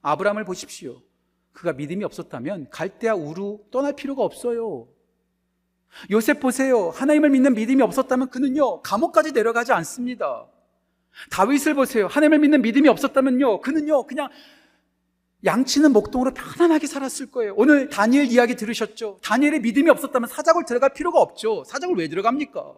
[0.02, 1.02] 아브라함을 보십시오.
[1.52, 4.88] 그가 믿음이 없었다면 갈대아 우루 떠날 필요가 없어요.
[6.10, 6.90] 요셉 보세요.
[6.90, 10.46] 하나님을 믿는 믿음이 없었다면 그는요, 감옥까지 내려가지 않습니다.
[11.30, 12.06] 다윗을 보세요.
[12.06, 14.28] 하나님을 믿는 믿음이 없었다면요, 그는요, 그냥
[15.44, 17.54] 양치는 목동으로 편안하게 살았을 거예요.
[17.56, 19.18] 오늘 다니엘 이야기 들으셨죠?
[19.22, 21.64] 다니엘의 믿음이 없었다면 사자굴 들어갈 필요가 없죠.
[21.64, 22.74] 사자굴 왜 들어갑니까?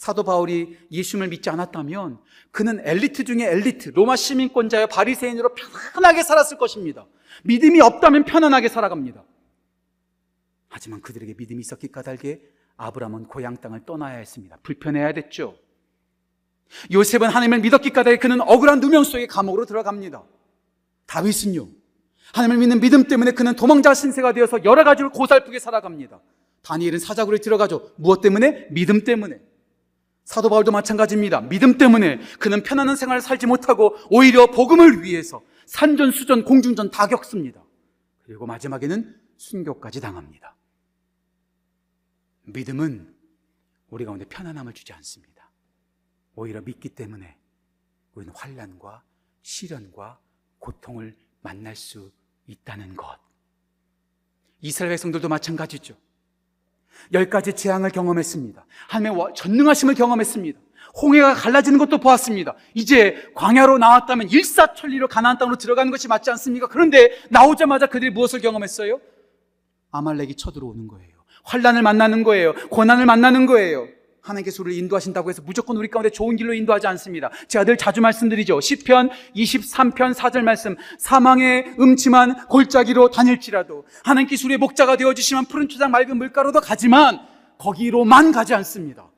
[0.00, 2.20] 사도 바울이 예수님을 믿지 않았다면
[2.52, 7.06] 그는 엘리트 중에 엘리트, 로마 시민권자여 바리새인으로 편안하게 살았을 것입니다.
[7.44, 9.22] 믿음이 없다면 편안하게 살아갑니다.
[10.70, 12.40] 하지만 그들에게 믿음이 있었기 까닭에
[12.78, 14.56] 아브라함은 고향 땅을 떠나야 했습니다.
[14.62, 15.58] 불편해야 됐죠.
[16.90, 20.22] 요셉은 하나님을 믿었기 까닭에 그는 억울한 누명 속에 감옥으로 들어갑니다.
[21.08, 21.68] 다윗은요.
[22.32, 26.22] 하나님을 믿는 믿음 때문에 그는 도망자 신세가 되어서 여러 가지로 고살프게 살아갑니다.
[26.62, 27.92] 다니엘은 사자굴에 들어가죠.
[27.96, 28.68] 무엇 때문에?
[28.70, 29.49] 믿음 때문에.
[30.30, 31.40] 사도 바울도 마찬가지입니다.
[31.40, 37.64] 믿음 때문에 그는 편안한 생활을 살지 못하고 오히려 복음을 위해서 산전, 수전, 공중전 다 겪습니다.
[38.22, 40.54] 그리고 마지막에는 순교까지 당합니다.
[42.44, 43.12] 믿음은
[43.88, 45.50] 우리 가운데 편안함을 주지 않습니다.
[46.36, 47.36] 오히려 믿기 때문에
[48.14, 49.02] 우리는 환란과
[49.42, 50.20] 시련과
[50.60, 52.12] 고통을 만날 수
[52.46, 53.18] 있다는 것.
[54.60, 55.96] 이스라엘 백성들도 마찬가지죠.
[57.12, 58.64] 열 가지 재앙을 경험했습니다.
[58.88, 60.58] 하나님의 전능하심을 경험했습니다.
[61.00, 62.54] 홍해가 갈라지는 것도 보았습니다.
[62.74, 66.66] 이제 광야로 나왔다면 일사천리로 가나안 땅으로 들어가는 것이 맞지 않습니까?
[66.66, 69.00] 그런데 나오자마자 그들이 무엇을 경험했어요?
[69.92, 71.10] 아말렉이 쳐들어오는 거예요.
[71.44, 72.54] 환란을 만나는 거예요.
[72.70, 73.88] 고난을 만나는 거예요.
[74.22, 77.30] 하나님께서 우리를 인도하신다고 해서 무조건 우리 가운데 좋은 길로 인도하지 않습니다.
[77.48, 78.58] 제가 늘 자주 말씀드리죠.
[78.58, 85.90] 10편 23편 4절 말씀 사망의 음침한 골짜기로 다닐지라도 하나님께서 우리의 목자가 되어 주시면 푸른 초장
[85.90, 87.20] 맑은 물가로도 가지만
[87.58, 89.10] 거기로만 가지 않습니다.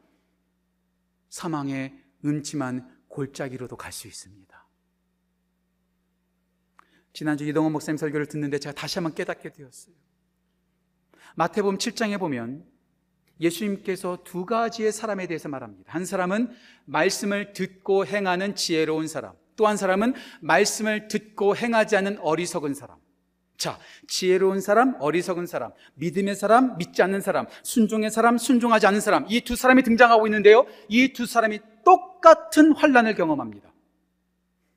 [1.29, 4.53] 사망의 음침한 골짜기로도 갈 수 있습니다.
[7.13, 9.95] 지난주 이동원 목사님 설교를 듣는데 제가 다시 한번 깨닫게 되었어요.
[11.35, 12.65] 마태복음 7장에 보면
[13.43, 15.93] 예수님께서 두 가지의 사람에 대해서 말합니다.
[15.93, 16.51] 한 사람은
[16.87, 22.97] 말씀을 듣고 행하는 지혜로운 사람, 또 한 사람은 말씀을 듣고 행하지 않는 어리석은 사람.
[23.59, 23.79] 자,
[24.09, 29.27] 지혜로운 사람, 어리석은 사람, 믿음의 사람, 믿지 않는 사람, 순종의 사람, 순종하지 않는 사람.
[29.29, 30.65] 이 두 사람이 등장하고 있는데요.
[30.89, 33.71] 이 두 사람이 똑같은 환란을 경험합니다.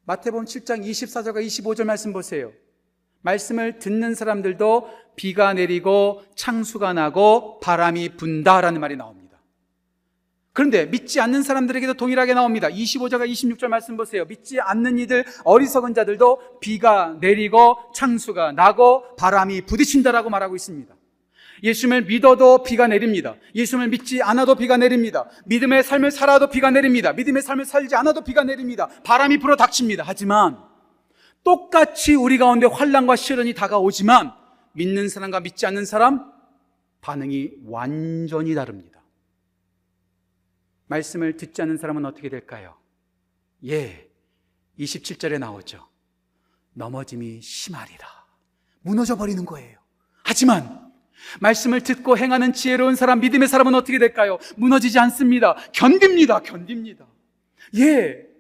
[0.04, 2.52] 마태복음 7장 24절과 25절 말씀 보세요.
[3.26, 9.26] 말씀을 듣는 사람들도 비가 내리고 창수가 나고 바람이 분다라는 말이 나옵니다.
[10.54, 12.70] 그런데 믿지 않는 사람들에게도 동일하게 나옵니다.
[12.70, 14.24] 25절과 26절 말씀 보세요.
[14.26, 20.96] 믿지 않는 이들, 어리석은 자들도 비가 내리고 창수가 나고 바람이 부딪힌다라고 말하고 있습니다.
[21.64, 23.36] 예수님을 믿어도 비가 내립니다.
[23.54, 25.30] 예수님을 믿지 않아도 비가 내립니다.
[25.46, 27.12] 믿음의 삶을 살아도 비가 내립니다.
[27.12, 28.88] 믿음의 삶을 살지 않아도 비가 내립니다.
[29.04, 30.04] 바람이 불어 닥칩니다.
[30.06, 30.58] 하지만
[31.46, 34.34] 똑같이 우리 가운데 환란과 시련이 다가오지만
[34.74, 36.34] 믿는 사람과 믿지 않는 사람
[37.02, 39.04] 반응이 완전히 다릅니다.
[40.88, 42.76] 말씀을 듣지 않는 사람은 어떻게 될까요?
[43.64, 44.10] 예,
[44.80, 45.88] 27절에 나오죠.
[46.74, 48.08] 넘어짐이 심하리라.
[48.82, 49.78] 무너져 버리는 거예요.
[50.24, 50.92] 하지만
[51.40, 54.40] 말씀을 듣고 행하는 지혜로운 사람, 믿음의 사람은 어떻게 될까요?
[54.58, 55.56] 무너지지 않습니다.
[55.74, 56.40] 견딥니다.
[56.40, 57.06] 견딥니다.
[57.78, 58.35] 예,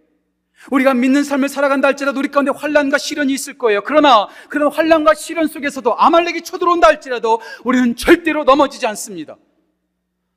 [0.71, 3.81] 우리가 믿는 삶을 살아간다 할지라도 우리 가운데 환란과 시련이 있을 거예요.
[3.83, 9.37] 그러나 그런 환란과 시련 속에서도 아말렉이 쳐들어온다 할지라도 우리는 절대로 넘어지지 않습니다.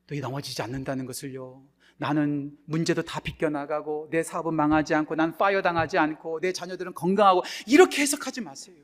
[0.07, 1.63] 또 이 넘어지지 않는다는 것을요.
[1.99, 7.43] 나는 문제도 다 비껴나가고 내 사업은 망하지 않고 난 파이어 당하지 않고 내 자녀들은 건강하고
[7.67, 8.77] 이렇게 해석하지 마세요.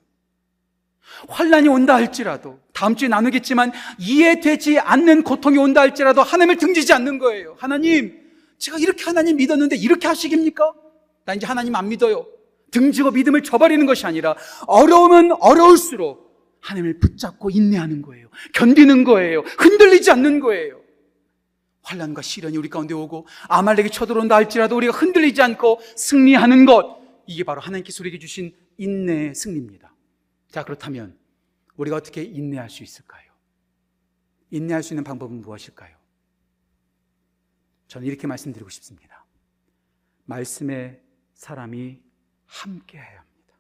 [1.29, 7.55] 환란이 온다 할지라도 다음 주에 나누겠지만 이해되지 않는 고통이 온다 할지라도 하나님을 등지지 않는 거예요.
[7.59, 8.20] 하나님,
[8.59, 10.73] 제가 이렇게 하나님 믿었는데 이렇게 하시깁니까?
[11.25, 12.27] 나 이제 하나님 안 믿어요.
[12.71, 14.35] 등지고 믿음을 저버리는 것이 아니라
[14.67, 18.29] 어려우면 어려울수록 하나님을 붙잡고 인내하는 거예요.
[18.55, 19.41] 견디는 거예요.
[19.41, 20.81] 흔들리지 않는 거예요.
[21.83, 27.61] 환란과 시련이 우리 가운데 오고 아말렉이 쳐들어온다 할지라도 우리가 흔들리지 않고 승리하는 것 이게 바로
[27.61, 29.95] 하나님께서 우리에게 주신 인내의 승리입니다.
[30.51, 31.17] 자 그렇다면
[31.77, 33.31] 우리가 어떻게 인내할 수 있을까요?
[34.51, 35.95] 인내할 수 있는 방법은 무엇일까요?
[37.89, 39.27] 저는 이렇게 말씀드리고 싶습니다.
[40.25, 41.04] 말씀의
[41.35, 42.01] 사람이
[42.47, 43.55] 함께 해야 합니다.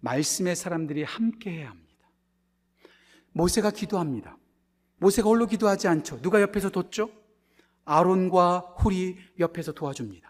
[0.00, 1.90] 말씀의 사람들이 함께 해야 합니다.
[3.32, 4.36] 모세가 기도합니다.
[4.98, 6.20] 모세가 홀로 기도하지 않죠.
[6.20, 7.10] 누가 옆에서 돕죠?
[7.84, 10.29] 아론과 훌이 옆에서 도와줍니다.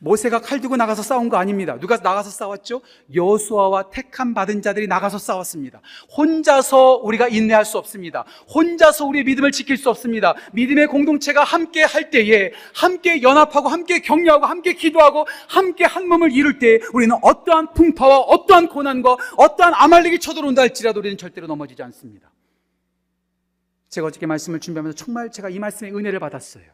[0.00, 1.78] 모세가 칼 들고 나가서 싸운 거 아닙니다.
[1.78, 2.82] 누가 나가서 싸웠죠?
[3.14, 5.80] 여수아와 택함 받은 자들이 나가서 싸웠습니다.
[6.16, 8.24] 혼자서 우리가 인내할 수 없습니다.
[8.54, 10.34] 혼자서 우리의 믿음을 지킬 수 없습니다.
[10.52, 16.58] 믿음의 공동체가 함께 할 때에 함께 연합하고 함께 격려하고 함께 기도하고 함께 한 몸을 이룰
[16.58, 22.30] 때 우리는 어떠한 풍파와 어떠한 고난과 어떠한 아말렉이 쳐들어온다 할지라도 우리는 절대로 넘어지지 않습니다.
[23.88, 26.64] 제가 어저께 말씀을 준비하면서 정말 제가 이 말씀에 은혜를 받았어요.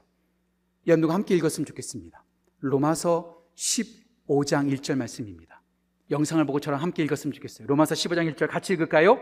[0.87, 2.24] 여러분과 함께 읽었으면 좋겠습니다.
[2.65, 5.63] 로마서 15장 1절 말씀입니다.
[6.11, 7.67] 영상을 보고 저랑 함께 읽었으면 좋겠어요.
[7.67, 9.21] 로마서 15장 1절 같이 읽을까요?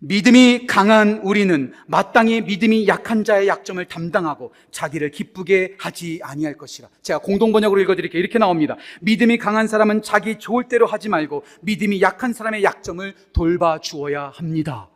[0.00, 6.88] 믿음이 강한 우리는 마땅히 믿음이 약한 자의 약점을 담당하고 자기를 기쁘게 하지 아니할 것이라.
[7.02, 8.20] 제가 공동 번역으로 읽어 드릴게요.
[8.20, 8.76] 이렇게 나옵니다.
[9.02, 14.90] 믿음이 강한 사람은 자기 좋을 대로 하지 말고 믿음이 약한 사람의 약점을 돌봐 주어야 합니다.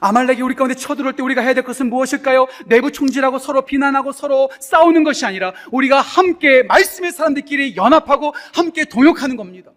[0.00, 2.46] 아말렉이 우리 가운데 쳐들어올 때 우리가 해야 될 것은 무엇일까요?
[2.66, 9.36] 내부 총질하고 서로 비난하고 서로 싸우는 것이 아니라 우리가 함께 말씀의 사람들끼리 연합하고 함께 동역하는
[9.36, 9.72] 겁니다.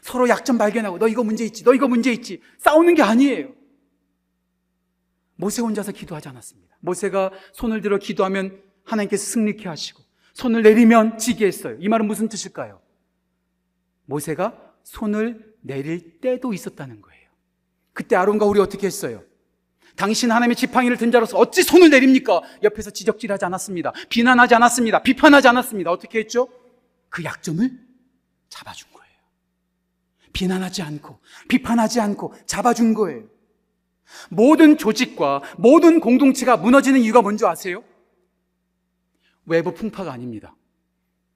[0.00, 3.52] 서로 약점 발견하고 너 이거 문제 있지, 너 이거 문제 있지 싸우는 게 아니에요.
[5.36, 6.76] 모세 혼자서 기도하지 않았습니다.
[6.80, 10.02] 모세가 손을 들어 기도하면 하나님께서 승리케 하시고
[10.34, 11.76] 손을 내리면 지게 했어요.
[11.78, 12.80] 이 말은 무슨 뜻일까요?
[14.06, 17.11] 모세가 손을 내릴 때도 있었다는 거예요.
[17.92, 19.22] 그때 아론과 우리 어떻게 했어요?
[19.96, 22.42] 당신 하나님의 지팡이를 든 자로서 어찌 손을 내립니까?
[22.62, 23.92] 옆에서 지적질하지 않았습니다.
[24.08, 25.02] 비난하지 않았습니다.
[25.02, 25.90] 비판하지 않았습니다.
[25.90, 26.48] 어떻게 했죠?
[27.10, 27.70] 그 약점을
[28.48, 29.12] 잡아준 거예요.
[30.32, 33.24] 비난하지 않고, 비판하지 않고, 잡아준 거예요.
[34.30, 37.84] 모든 조직과 모든 공동체가 무너지는 이유가 뭔지 아세요?
[39.44, 40.54] 외부 풍파가 아닙니다.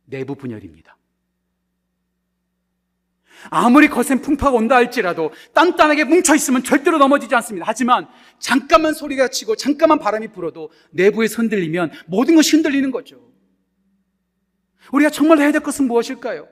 [0.04, 0.96] 내부 분열입니다.
[3.51, 7.66] 아무리 거센 풍파가 온다 할지라도 단단하게 뭉쳐있으면 절대로 넘어지지 않습니다.
[7.66, 13.33] 하지만 잠깐만 소리가 치고 잠깐만 바람이 불어도 내부에서 흔들리면 모든 것이 흔들리는 거죠.
[14.92, 16.49] 우리가 정말 해야 될 것은 무엇일까요?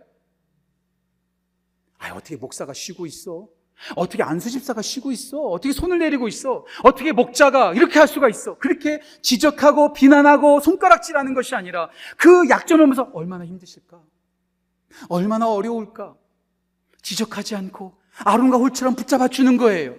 [1.98, 3.48] 아, 어떻게 목사가 쉬고 있어?
[3.96, 5.38] 어떻게 안수 집사가 쉬고 있어?
[5.40, 6.64] 어떻게 손을 내리고 있어?
[6.82, 8.56] 어떻게 목자가 이렇게 할 수가 있어?
[8.58, 14.00] 그렇게 지적하고 비난하고 손가락질하는 것이 아니라 그 약점을 보면서 얼마나 힘드실까?
[15.08, 16.14] 얼마나 어려울까?
[17.04, 19.96] 지적하지 않고 아론과 홀처럼 붙잡아 주는 거예요.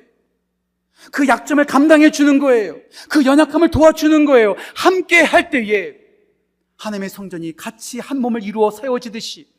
[1.11, 2.79] 그 약점을 감당해 주는 거예요.
[3.09, 4.55] 그 연약함을 도와주는 거예요.
[4.75, 5.97] 함께 할 때에
[6.77, 9.53] 하나님의 성전이 같이 한 몸을 이루어 세워지듯이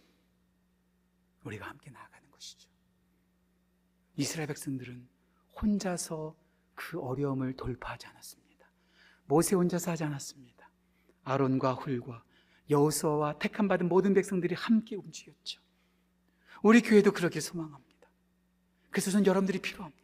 [1.45, 2.69] 우리가 함께 나아가는 것이죠.
[4.17, 5.09] 이스라엘 백성들은
[5.63, 6.35] 혼자서
[6.75, 8.67] 그 어려움을 돌파하지 않았습니다.
[9.27, 10.69] 모세 혼자서 하지 않았습니다.
[11.25, 12.23] 아론과 훌과
[12.71, 15.66] 여호수아와 택함 받은 모든 백성들이 함께 움직였죠.
[16.63, 17.87] 우리 교회도 그렇게 소망합니다.
[18.91, 20.03] 그래서 저는 여러분들이 필요합니다.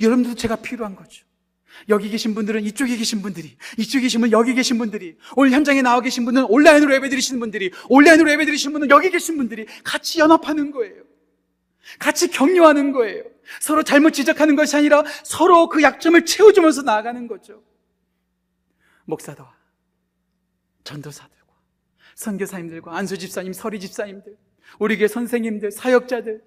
[0.00, 1.24] 여러분들도 제가 필요한 거죠.
[1.88, 6.00] 여기 계신 분들은 이쪽에 계신 분들이, 이쪽에 계신 분, 여기 계신 분들이, 오늘 현장에 나와
[6.00, 10.70] 계신 분은 온라인으로 예배 드리시는 분들이, 온라인으로 예배 드리시는 분은 여기 계신 분들이 같이 연합하는
[10.70, 11.02] 거예요.
[11.98, 13.24] 같이 격려하는 거예요.
[13.60, 17.62] 서로 잘못 지적하는 것이 아니라 서로 그 약점을 채워주면서 나아가는 거죠.
[19.04, 19.52] 목사도와
[20.84, 21.52] 전도사들과
[22.14, 24.36] 선교사님들과 안수 집사님, 서리 집사님들,
[24.78, 26.42] 우리 교회 선생님들, 사역자들,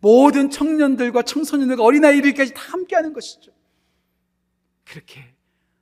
[0.00, 3.52] 모든 청년들과 청소년들과 어린아이들까지 다 함께하는 것이죠.
[4.84, 5.34] 그렇게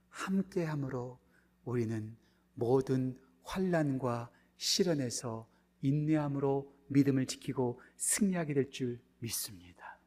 [0.08, 1.18] 함께함으로
[1.64, 2.16] 우리는
[2.54, 5.46] 모든 환란과 시련에서
[5.82, 9.98] 인내함으로 믿음을 지키고 승리하게 될 줄 믿습니다.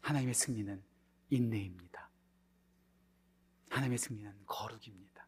[0.00, 0.82] 하나님의 승리는
[1.30, 2.08] 인내입니다.
[3.68, 5.26] 하나님의 승리는 거룩입니다.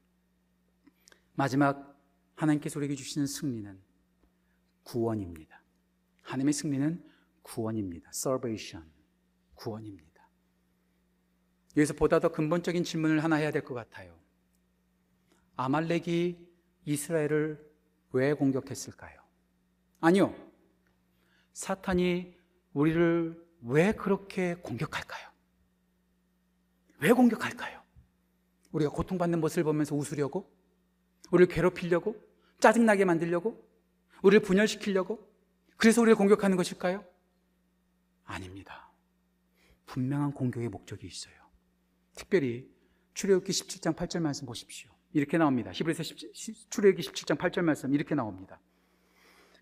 [1.34, 1.98] 마지막
[2.36, 3.78] 하나님께서 우리에게 주시는 승리는
[4.88, 5.62] 구원입니다.
[6.22, 7.04] 하나님의 승리는
[7.42, 8.10] 구원입니다.
[8.14, 8.90] salvation.
[9.54, 10.28] 구원입니다.
[11.76, 14.18] 여기서 보다 더 근본적인 질문을 하나 해야 될 것 같아요.
[15.56, 16.38] 아말렉이
[16.86, 17.70] 이스라엘을
[18.12, 19.20] 왜 공격했을까요?
[20.00, 20.34] 아니요.
[21.52, 22.34] 사탄이
[22.72, 25.28] 우리를 왜 그렇게 공격할까요?
[27.00, 27.82] 왜 공격할까요?
[28.72, 30.50] 우리가 고통받는 모습을 보면서 웃으려고?
[31.30, 32.16] 우리를 괴롭히려고?
[32.60, 33.67] 짜증나게 만들려고?
[34.22, 35.26] 우리를 분열시키려고?
[35.76, 37.04] 그래서 우리를 공격하는 것일까요?
[38.24, 38.90] 아닙니다.
[39.86, 41.34] 분명한 공격의 목적이 있어요.
[42.14, 42.68] 특별히
[43.14, 44.90] 출애굽기 17장 8절 말씀 보십시오.
[45.12, 45.70] 이렇게 나옵니다.
[45.72, 48.60] 히브리서 17, 출애굽기 17장 8절 말씀 이렇게 나옵니다.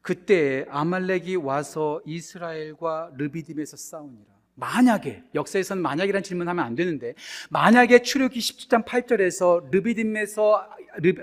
[0.02, 4.36] 그때 아말렉이 와서 이스라엘과 르비딤에서 싸우니라.
[4.54, 7.14] 만약에 역사에서는 만약이라는 질문하면 안 되는데
[7.50, 10.70] 만약에 출애굽기 17장 8절에서 르비딤에서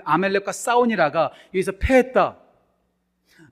[0.04, 2.43] 아말렉과 싸우니라가 여기서 패했다.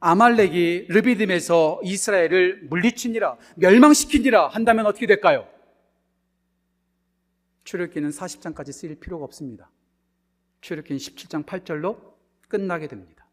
[0.04, 5.46] 아말렉이 르비딤에서 이스라엘을 물리치니라 멸망시키니라 한다면 어떻게 될까요?
[7.62, 9.70] 출애굽기는 40장까지 쓰일 필요가 없습니다.
[10.60, 11.98] 출애굽기 17장 8절로
[12.48, 13.28] 끝나게 됩니다.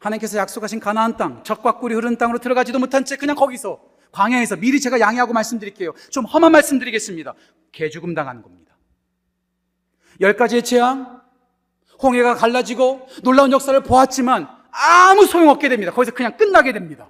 [0.00, 3.80] 하나님께서 약속하신 가나안 땅, 적과 꿀이 흐르는 땅으로 들어가지도 못한 채 그냥 거기서
[4.10, 5.94] 광야에서 미리 제가 양해하고 말씀드릴게요.
[6.10, 7.34] 좀 험한 말씀드리겠습니다.
[7.70, 8.76] 개죽음 당하는 겁니다.
[10.20, 11.22] 열 가지의 재앙,
[12.02, 15.92] 홍해가 갈라지고 놀라운 역사를 보았지만 아무 소용없게 됩니다.
[15.92, 17.08] 거기서 그냥 끝나게 됩니다.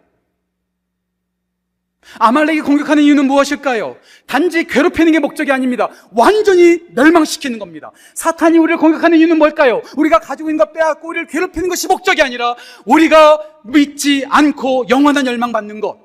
[2.19, 3.97] 아말렉이 공격하는 이유는 무엇일까요?
[4.27, 5.89] 단지 괴롭히는 게 목적이 아닙니다.
[6.13, 7.93] 완전히 멸망시키는 겁니다.
[8.15, 9.83] 사탄이 우리를 공격하는 이유는 뭘까요?
[9.97, 15.81] 우리가 가지고 있는 것 빼앗고 우리를 괴롭히는 것이 목적이 아니라 우리가 믿지 않고 영원한 열망받는
[15.81, 15.99] 것,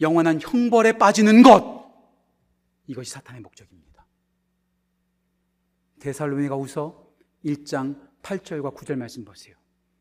[0.00, 1.80] 영원한 형벌에 빠지는 것,
[2.86, 4.06] 이것이 사탄의 목적입니다.
[6.00, 7.06] 데살로니가 우서
[7.44, 9.59] 1장 8절과 9절 말씀 보세요.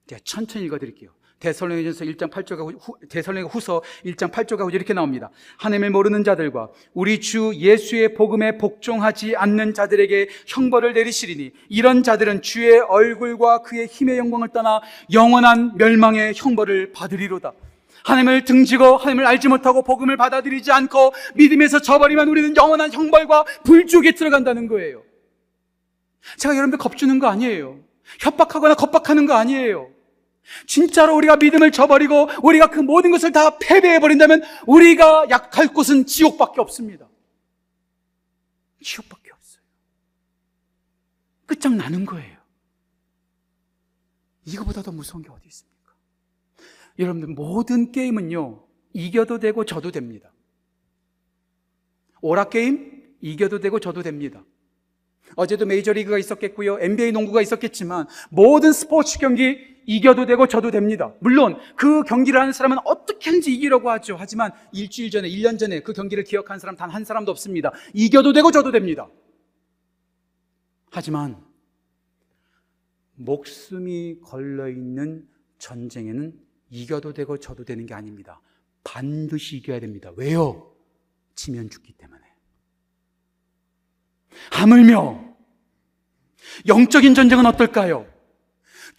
[0.10, 1.12] 제가 천천히 읽어드릴게요.
[1.40, 5.30] 데살로니가전서 1장 8절과 후, 데살로니가 후서 1장 8절과 9절 이렇게 나옵니다.
[5.58, 12.80] 하나님을 모르는 자들과 우리 주 예수의 복음에 복종하지 않는 자들에게 형벌을 내리시리니 이런 자들은 주의
[12.80, 14.82] 얼굴과 그의 힘의 영광을 떠나
[15.14, 17.54] 영원한 멸망의 형벌을 받으리로다.
[18.04, 24.68] 하나님을 등지고 하나님을 알지 못하고 복음을 받아들이지 않고 믿음에서 저버리면 우리는 영원한 형벌과 불쪽에 들어간다는
[24.68, 25.04] 거예요.
[26.38, 27.80] 제가 여러분들 겁주는 거 아니에요.
[28.20, 29.99] 협박하거나 겁박하는 거 아니에요.
[30.66, 37.08] 진짜로 우리가 믿음을 저버리고 우리가 그 모든 것을 다 패배해버린다면 우리가 약할 곳은 지옥밖에 없습니다.
[38.82, 39.64] 지옥밖에 없어요.
[41.46, 42.38] 끝장나는 거예요.
[44.46, 45.94] 이거보다 더 무서운 게 어디 있습니까?
[46.98, 50.32] 여러분들 모든 게임은요, 이겨도 되고 져도 됩니다.
[52.22, 54.44] 오락게임, 이겨도 되고 져도 됩니다.
[55.36, 56.80] 어제도 메이저리그가 있었겠고요.
[56.80, 61.16] NBA 농구가 있었겠지만 모든 스포츠 경기 이겨도 되고 져도 됩니다.
[61.20, 64.16] 물론 그 경기를 하는 사람은 어떻게든지 이기려고 하죠.
[64.20, 67.72] 하지만 일주일 전에, 1년 전에 그 경기를 기억한 사람 단 한 사람도 없습니다.
[67.96, 69.10] 이겨도 되고 져도 됩니다.
[70.92, 71.44] 하지만
[73.16, 78.42] 목숨이 걸려 있는 전쟁에는 이겨도 되고 져도 되는 게 아닙니다.
[78.84, 80.12] 반드시 이겨야 됩니다.
[80.16, 80.72] 왜요?
[81.34, 82.22] 지면 죽기 때문에.
[84.52, 85.36] 하물며
[86.68, 88.19] 영적인 전쟁은 어떨까요?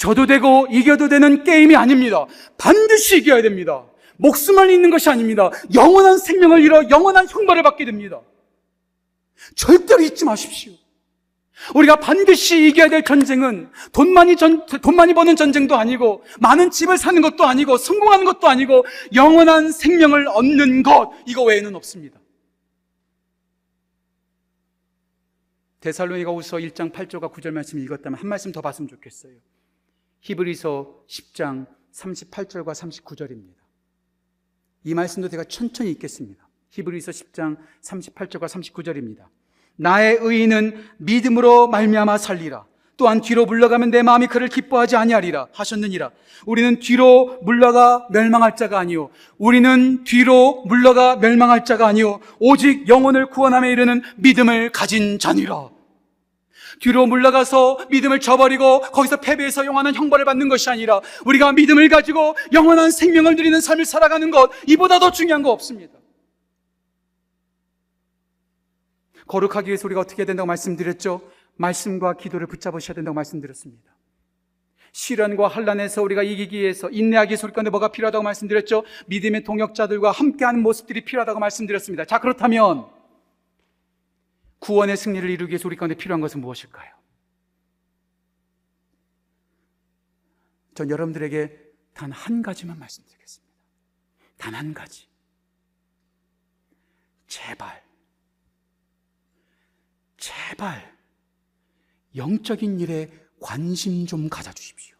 [0.00, 2.24] 져도 되고 이겨도 되는 게임이 아닙니다.
[2.56, 3.84] 반드시 이겨야 됩니다.
[4.16, 5.50] 목숨만 있는 것이 아닙니다.
[5.74, 8.18] 영원한 생명을 잃어 영원한 형벌을 받게 됩니다.
[9.56, 10.72] 절대로 잊지 마십시오.
[11.74, 16.96] 우리가 반드시 이겨야 될 전쟁은 돈 많이 전, 돈 많이 버는 전쟁도 아니고 많은 집을
[16.96, 22.18] 사는 것도 아니고 성공하는 것도 아니고 영원한 생명을 얻는 것 이거 외에는 없습니다.
[25.80, 29.34] 데살로니가 우서 1장 8절과 9절 말씀 읽었다면 한 말씀 더 봤으면 좋겠어요.
[30.20, 33.60] 히브리서 10장 38절과 39절입니다.
[34.84, 36.48] 이 말씀도 제가 천천히 읽겠습니다.
[36.70, 39.26] 히브리서 10장 38절과 39절입니다.
[39.76, 42.66] 나의 의인은 믿음으로 말미암아 살리라.
[42.96, 46.10] 또한 뒤로 물러가면 내 마음이 그를 기뻐하지 아니하리라 하셨느니라.
[46.44, 49.08] 우리는 뒤로 물러가 멸망할 자가 아니요.
[49.38, 52.20] 우리는 뒤로 물러가 멸망할 자가 아니요.
[52.38, 55.70] 오직 영혼을 구원함에 이르는 믿음을 가진 자니라.
[56.80, 62.90] 뒤로 물러가서 믿음을 저버리고 거기서 패배해서 영원한 형벌을 받는 것이 아니라 우리가 믿음을 가지고 영원한
[62.90, 65.98] 생명을 누리는 삶을 살아가는 것 이보다 더 중요한 거 없습니다.
[69.26, 71.20] 거룩하기 위해서 우리가 어떻게 해야 된다고 말씀드렸죠?
[71.56, 73.94] 말씀과 기도를 붙잡으셔야 된다고 말씀드렸습니다.
[74.92, 78.82] 시련과 환란에서 우리가 이기기 위해서 인내하기 우리 가운데 뭐가 필요하다고 말씀드렸죠?
[79.06, 82.06] 믿음의 동역자들과 함께하는 모습들이 필요하다고 말씀드렸습니다.
[82.06, 82.86] 자 그렇다면
[84.60, 86.94] 구원의 승리를 이루기 위해서 우리 가운데 필요한 것은 무엇일까요?
[90.74, 91.58] 전 여러분들에게
[91.94, 93.54] 단 한 가지만 말씀드리겠습니다.
[94.38, 95.08] 단 한 가지.
[97.26, 97.82] 제발,
[100.16, 100.98] 제발,
[102.16, 103.08] 영적인 일에
[103.40, 104.96] 관심 좀 가져주십시오.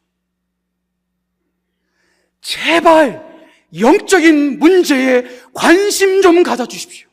[2.40, 3.28] 제발,
[3.78, 7.09] 영적인 문제에 관심 좀 가져주십시오.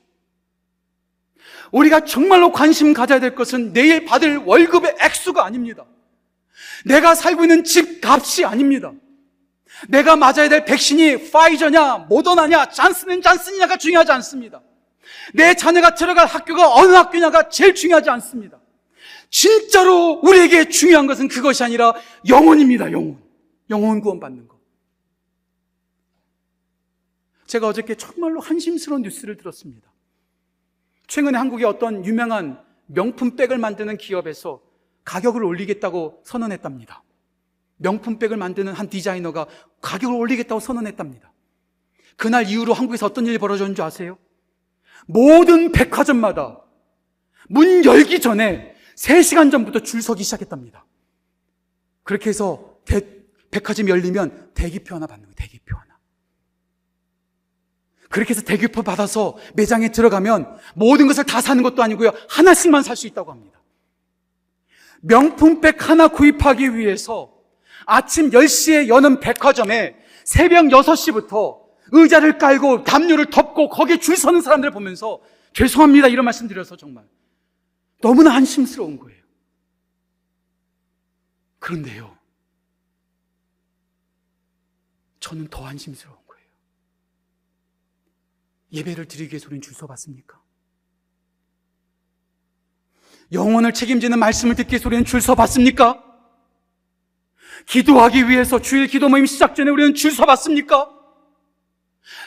[1.71, 5.86] 우리가 정말로 관심 가져야 될 것은 내일 받을 월급의 액수가 아닙니다.
[6.86, 8.93] 내가 살고 있는 집 값이 아닙니다.
[9.89, 14.62] 내가 맞아야 될 백신이 파이저냐, 모더나냐, 잔스는 잔슨이냐가 중요하지 않습니다.
[15.34, 18.60] 내 자녀가 들어갈 학교가 어느 학교냐가 제일 중요하지 않습니다.
[19.30, 21.93] 진짜로 우리에게 중요한 것은 그것이 아니라
[22.28, 23.22] 영혼입니다, 영혼.
[23.70, 24.57] 영혼 구원받는 것.
[27.45, 29.89] 제가 어저께 정말로 한심스러운 뉴스를 들었습니다.
[31.08, 34.62] 최근에 한국의 어떤 유명한 명품 백을 만드는 기업에서
[35.03, 37.03] 가격을 올리겠다고 선언했답니다.
[37.78, 39.47] 명품 백을 만드는 한 디자이너가
[39.82, 41.32] 가격을 올리겠다고 선언했답니다.
[42.18, 44.18] 그날 이후로 한국에서 어떤 일이 벌어졌는 줄 아세요?
[45.05, 46.60] 모든 백화점마다
[47.49, 50.86] 문 열기 전에 3시간 전부터 줄 서기 시작했답니다.
[52.03, 53.18] 그렇게 해서 대-
[53.51, 55.36] 백화점이 열리면 대기표 하나 받는 거예요.
[55.36, 55.66] 대기표.
[58.18, 62.13] 그렇게 해서 대기표 받아서 매장에 들어가면 모든 것을 다 사는 것도 아니고요.
[62.28, 63.61] 하나씩만 살 수 있다고 합니다.
[65.01, 67.32] 명품백 하나 구입하기 위해서
[67.86, 71.59] 아침 10시에 여는 백화점에 새벽 6시부터
[71.91, 75.22] 의자를 깔고 담요를 덮고 거기에 줄 서는 사람들을 보면서
[75.53, 76.07] 죄송합니다.
[76.07, 77.05] 이런 말씀 드려서 정말
[78.01, 79.22] 너무나 안심스러운 거예요.
[81.59, 82.18] 그런데요.
[85.20, 86.16] 저는 더 거예요.
[88.72, 90.41] 예배를 드리기 위해서 우리는 줄 서봤습니까?
[93.32, 96.03] 영혼을 책임지는 말씀을 듣기 위해서 우리는 줄 서봤습니까?
[97.65, 100.89] 기도하기 위해서 주일 기도 모임 시작 전에 우리는 줄 서봤습니까?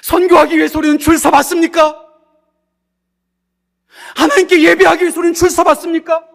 [0.02, 2.06] 선교하기 위해서 우리는 줄 서봤습니까?
[4.16, 6.26] 하나님께 예배하기 위해서 우리는 줄 서봤습니까?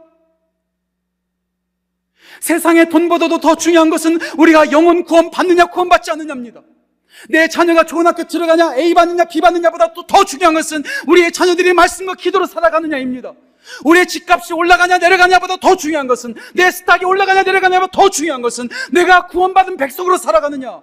[2.39, 6.62] 세상에 돈보다도 더 중요한 것은 우리가 영혼 구원 받느냐 구원 받지 않느냐입니다.
[7.30, 11.74] 내 자녀가 좋은 학교 들어가냐 A 받느냐 B 받느냐보다 또 더 중요한 것은 우리의 자녀들이
[11.74, 13.34] 말씀과 기도로 살아가느냐입니다.
[13.84, 19.28] 우리의 집값이 올라가냐 내려가냐보다 더 중요한 것은 내 스탁이 올라가냐 내려가냐보다 더 중요한 것은 내가
[19.28, 20.82] 구원받은 백성으로 살아가느냐.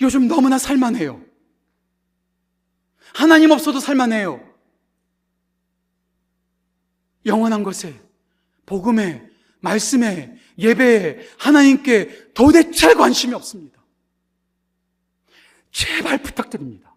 [0.00, 1.20] 요즘 너무나 살만해요.
[3.14, 4.40] 하나님 없어도 살만해요.
[7.24, 8.00] 영원한 것에,
[8.66, 9.31] 복음에,
[9.62, 13.80] 말씀에, 예배에, 하나님께 도대체 관심이 없습니다.
[15.70, 16.94] 제발 부탁드립니다.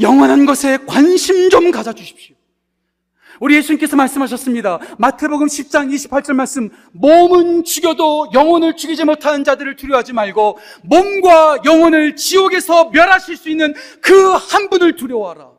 [0.00, 2.34] 영원한 것에 관심 좀 가져주십시오.
[3.40, 4.78] 우리 예수님께서 말씀하셨습니다.
[4.98, 6.70] 마태복음 10장 28절 말씀.
[6.92, 14.36] 몸은 죽여도 영혼을 죽이지 못하는 자들을 두려워하지 말고 몸과 영혼을 지옥에서 멸하실 수 있는 그
[14.36, 15.50] 한 분을 두려워하라.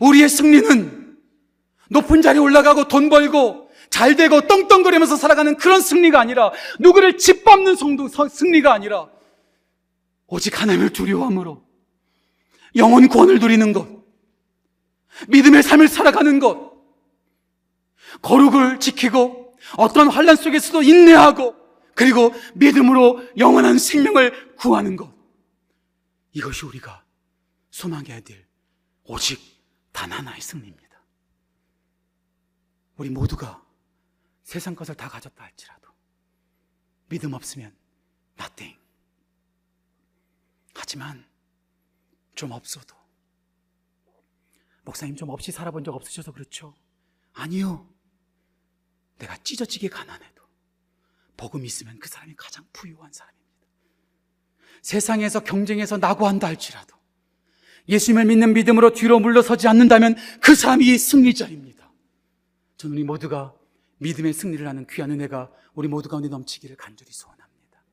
[0.00, 1.05] 우리의 승리는
[1.90, 8.08] 높은 자리에 올라가고 돈 벌고 잘 되고 떵떵거리면서 살아가는 그런 승리가 아니라 누구를 짓밟는 성도,
[8.08, 9.08] 서- 승리가 아니라
[10.26, 11.62] 오직 하나님을 두려워함으로
[12.76, 13.88] 영혼 구원을 누리는 것
[15.28, 16.72] 믿음의 삶을 살아가는 것,
[18.22, 21.54] 거룩을 지키고 어떤 환란 속에서도 인내하고
[21.94, 25.10] 그리고 믿음으로 영원한 생명을 구하는 것.
[26.32, 27.02] 이것이 우리가
[27.70, 28.44] 소망해야 될
[29.04, 29.40] 오직
[29.92, 30.85] 단 하나의 승리입니다.
[32.96, 33.64] 우리 모두가
[34.42, 35.88] 세상 것을 다 가졌다 할지라도
[37.08, 37.74] 믿음 없으면
[38.38, 38.78] nothing.
[40.74, 41.24] 하지만
[42.34, 42.94] 좀 없어도
[44.84, 46.74] 목사님 좀 없이 살아본 적 없으셔서 그렇죠?
[47.32, 47.92] 아니요.
[49.18, 50.42] 내가 찢어지게 가난해도
[51.36, 53.46] 복음이 있으면 그 사람이 가장 부유한 사람입니다.
[54.82, 56.96] 세상에서 경쟁에서 낙오한다 할지라도
[57.88, 61.85] 예수님을 믿는 믿음으로 뒤로 물러서지 않는다면 그 사람이 승리자입니다.
[62.76, 63.54] 저는 우리 모두가
[63.98, 67.84] 믿음의 승리를 하는 귀한 은혜가 우리 모두 가운데 넘치기를 간절히 소원합니다.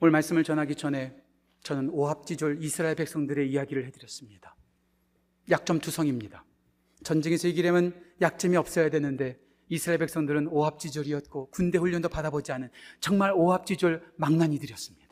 [0.00, 1.16] 오늘 말씀을 전하기 전에
[1.62, 4.54] 저는 오합지졸 이스라엘 백성들의 이야기를 해드렸습니다.
[5.50, 6.44] 약점 투성입니다.
[7.02, 9.38] 전쟁에서 이기려면 약점이 없어야 되는데
[9.68, 15.06] 이스라엘 백성들은 오합지졸이었고 군대 훈련도 받아보지 않은 정말 오합지졸 망나니들이었습니다.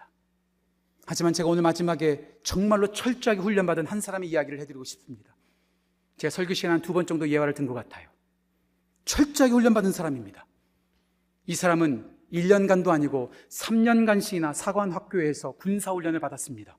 [1.07, 5.34] 하지만 제가 오늘 마지막에 정말로 철저하게 훈련받은 한 사람의 이야기를 해드리고 싶습니다.
[6.17, 8.09] 제가 설교 시간 한 두 번 정도 예화를 든 것 같아요.
[9.05, 10.47] 철저하게 훈련받은 사람입니다.
[11.47, 16.77] 이 사람은 1년간도 아니고 3년간씩이나 사관학교에서 군사훈련을 받았습니다.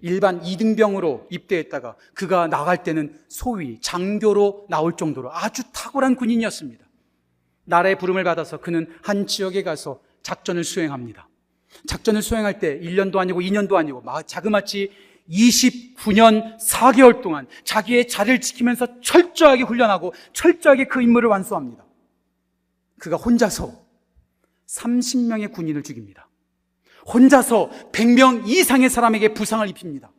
[0.00, 6.84] 일반 2등병으로 입대했다가 그가 나갈 때는 소위 장교로 나올 정도로 아주 탁월한 군인이었습니다.
[7.64, 11.28] 나라의 부름을 받아서 그는 한 지역에 가서 작전을 수행합니다.
[11.86, 14.92] 작전을 수행할 때 1년도 아니고 2년도 아니고 마- 자그마치
[15.28, 21.84] 29년 4개월 동안 자기의 자리를 지키면서 철저하게 훈련하고 철저하게 그 임무를 완수합니다.
[22.98, 23.84] 그가 혼자서
[24.66, 26.28] 30명의 군인을 죽입니다.
[27.06, 30.10] 혼자서 100명 이상의 사람에게 부상을 입힙니다.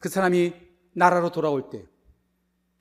[0.00, 0.52] 그 사람이
[0.92, 1.84] 나라로 돌아올 때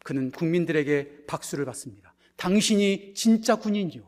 [0.03, 2.13] 그는 국민들에게 박수를 받습니다.
[2.35, 4.03] 당신이 진짜 군인이요.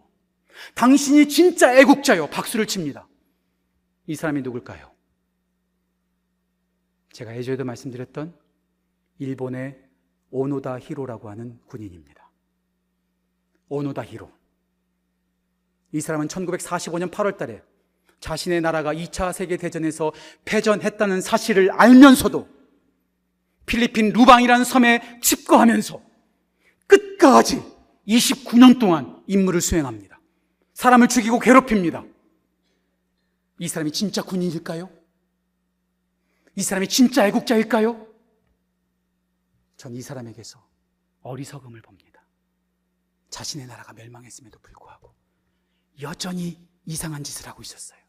[0.76, 2.28] 당신이 진짜 애국자요.
[2.28, 3.07] 박수를 칩니다.
[4.07, 4.91] 이 사람이 누굴까요?
[7.12, 8.34] 제가 예전에도 말씀드렸던
[9.20, 9.78] 일본의
[10.32, 12.30] 오노다 히로라고 하는 군인입니다.
[13.68, 14.32] 오노다 히로.
[15.91, 17.64] 이 사람은 1945년 8월 달에
[18.20, 20.12] 자신의 나라가 2차 세계대전에서
[20.45, 22.47] 패전했다는 사실을 알면서도
[23.66, 26.01] 필리핀 루방이라는 섬에 집거하면서
[26.88, 27.64] 끝까지
[28.07, 30.20] 29년 동안 임무를 수행합니다.
[30.74, 32.03] 사람을 죽이고 괴롭힙니다.
[33.60, 34.89] 이 사람이 진짜 군인일까요?
[36.60, 38.05] 이 사람이 진짜 애국자일까요?
[39.78, 40.62] 전 이 사람에게서
[41.22, 42.22] 어리석음을 봅니다.
[43.30, 45.16] 자신의 나라가 멸망했음에도 불구하고
[46.01, 47.99] 여전히 이상한 짓을 하고 있었어요.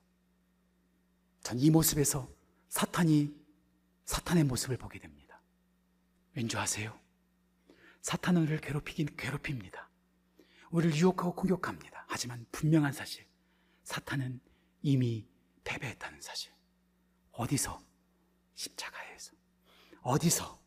[1.45, 2.29] 전 이 모습에서
[2.69, 3.33] 사탄이
[4.05, 5.41] 사탄의 모습을 보게 됩니다.
[6.35, 6.99] 왠지 아세요?
[8.03, 9.89] 사탄은 우리를 괴롭히긴 괴롭힙니다.
[10.73, 12.05] 우리를 유혹하고 공격합니다.
[12.09, 13.25] 하지만 분명한 사실,
[13.85, 14.41] 사탄은
[14.83, 15.25] 이미
[15.63, 16.53] 패배했다는 사실.
[17.31, 17.81] 어디서?
[18.61, 19.33] 십자가에서.
[20.03, 20.61] 어디서?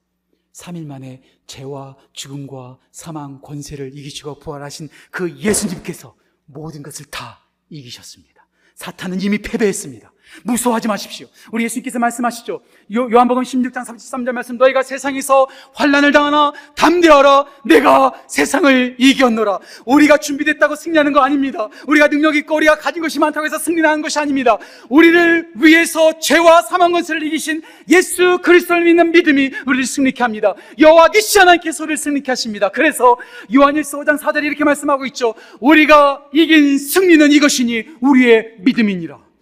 [0.54, 6.16] 3일 만에 죄와 죽음과 사망, 권세를 이기시고 부활하신 그 예수님께서
[6.46, 8.48] 모든 것을 다 이기셨습니다.
[8.76, 10.13] 사탄은 이미 패배했습니다.
[10.44, 11.28] 무서워하지 마십시오.
[11.52, 12.62] 우리 예수님께서 말씀하시죠.
[12.94, 19.60] 요, 요한복음 16장 33절 말씀 너희가 세상에서 환란을 당하나 담대하라 내가 세상을 이겼노라.
[19.86, 21.70] 우리가 준비됐다고 승리하는 거 아닙니다.
[21.88, 24.58] 우리가 능력 있고 우리가 가진 것이 많다고 해서 승리하는 것이 아닙니다.
[24.90, 30.56] 우리를 위해서 죄와 사망 권세를 이기신 예수 그리스도를 믿는 믿음이 우리를 승리케 합니다.
[30.80, 32.70] 여호와 계시 하나님께서 우리를 승리케 하십니다.
[32.70, 33.18] 그래서
[33.54, 35.36] 요한일서 5장 4절에 이렇게 말씀하고 있죠.
[35.60, 39.33] 우리가 이긴 승리는 이것이니 우리의 믿음이니라.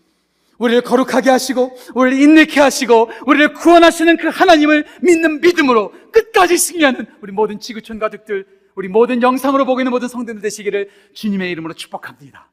[0.61, 7.31] 우리를 거룩하게 하시고 우리를 인내케 하시고 우리를 구원하시는 그 하나님을 믿는 믿음으로 끝까지 승리하는 우리
[7.31, 8.45] 모든 지구촌 가족들
[8.75, 12.50] 우리 모든 영상으로 보고 있는 모든 성도들 되시기를 주님의 이름으로 축복합니다.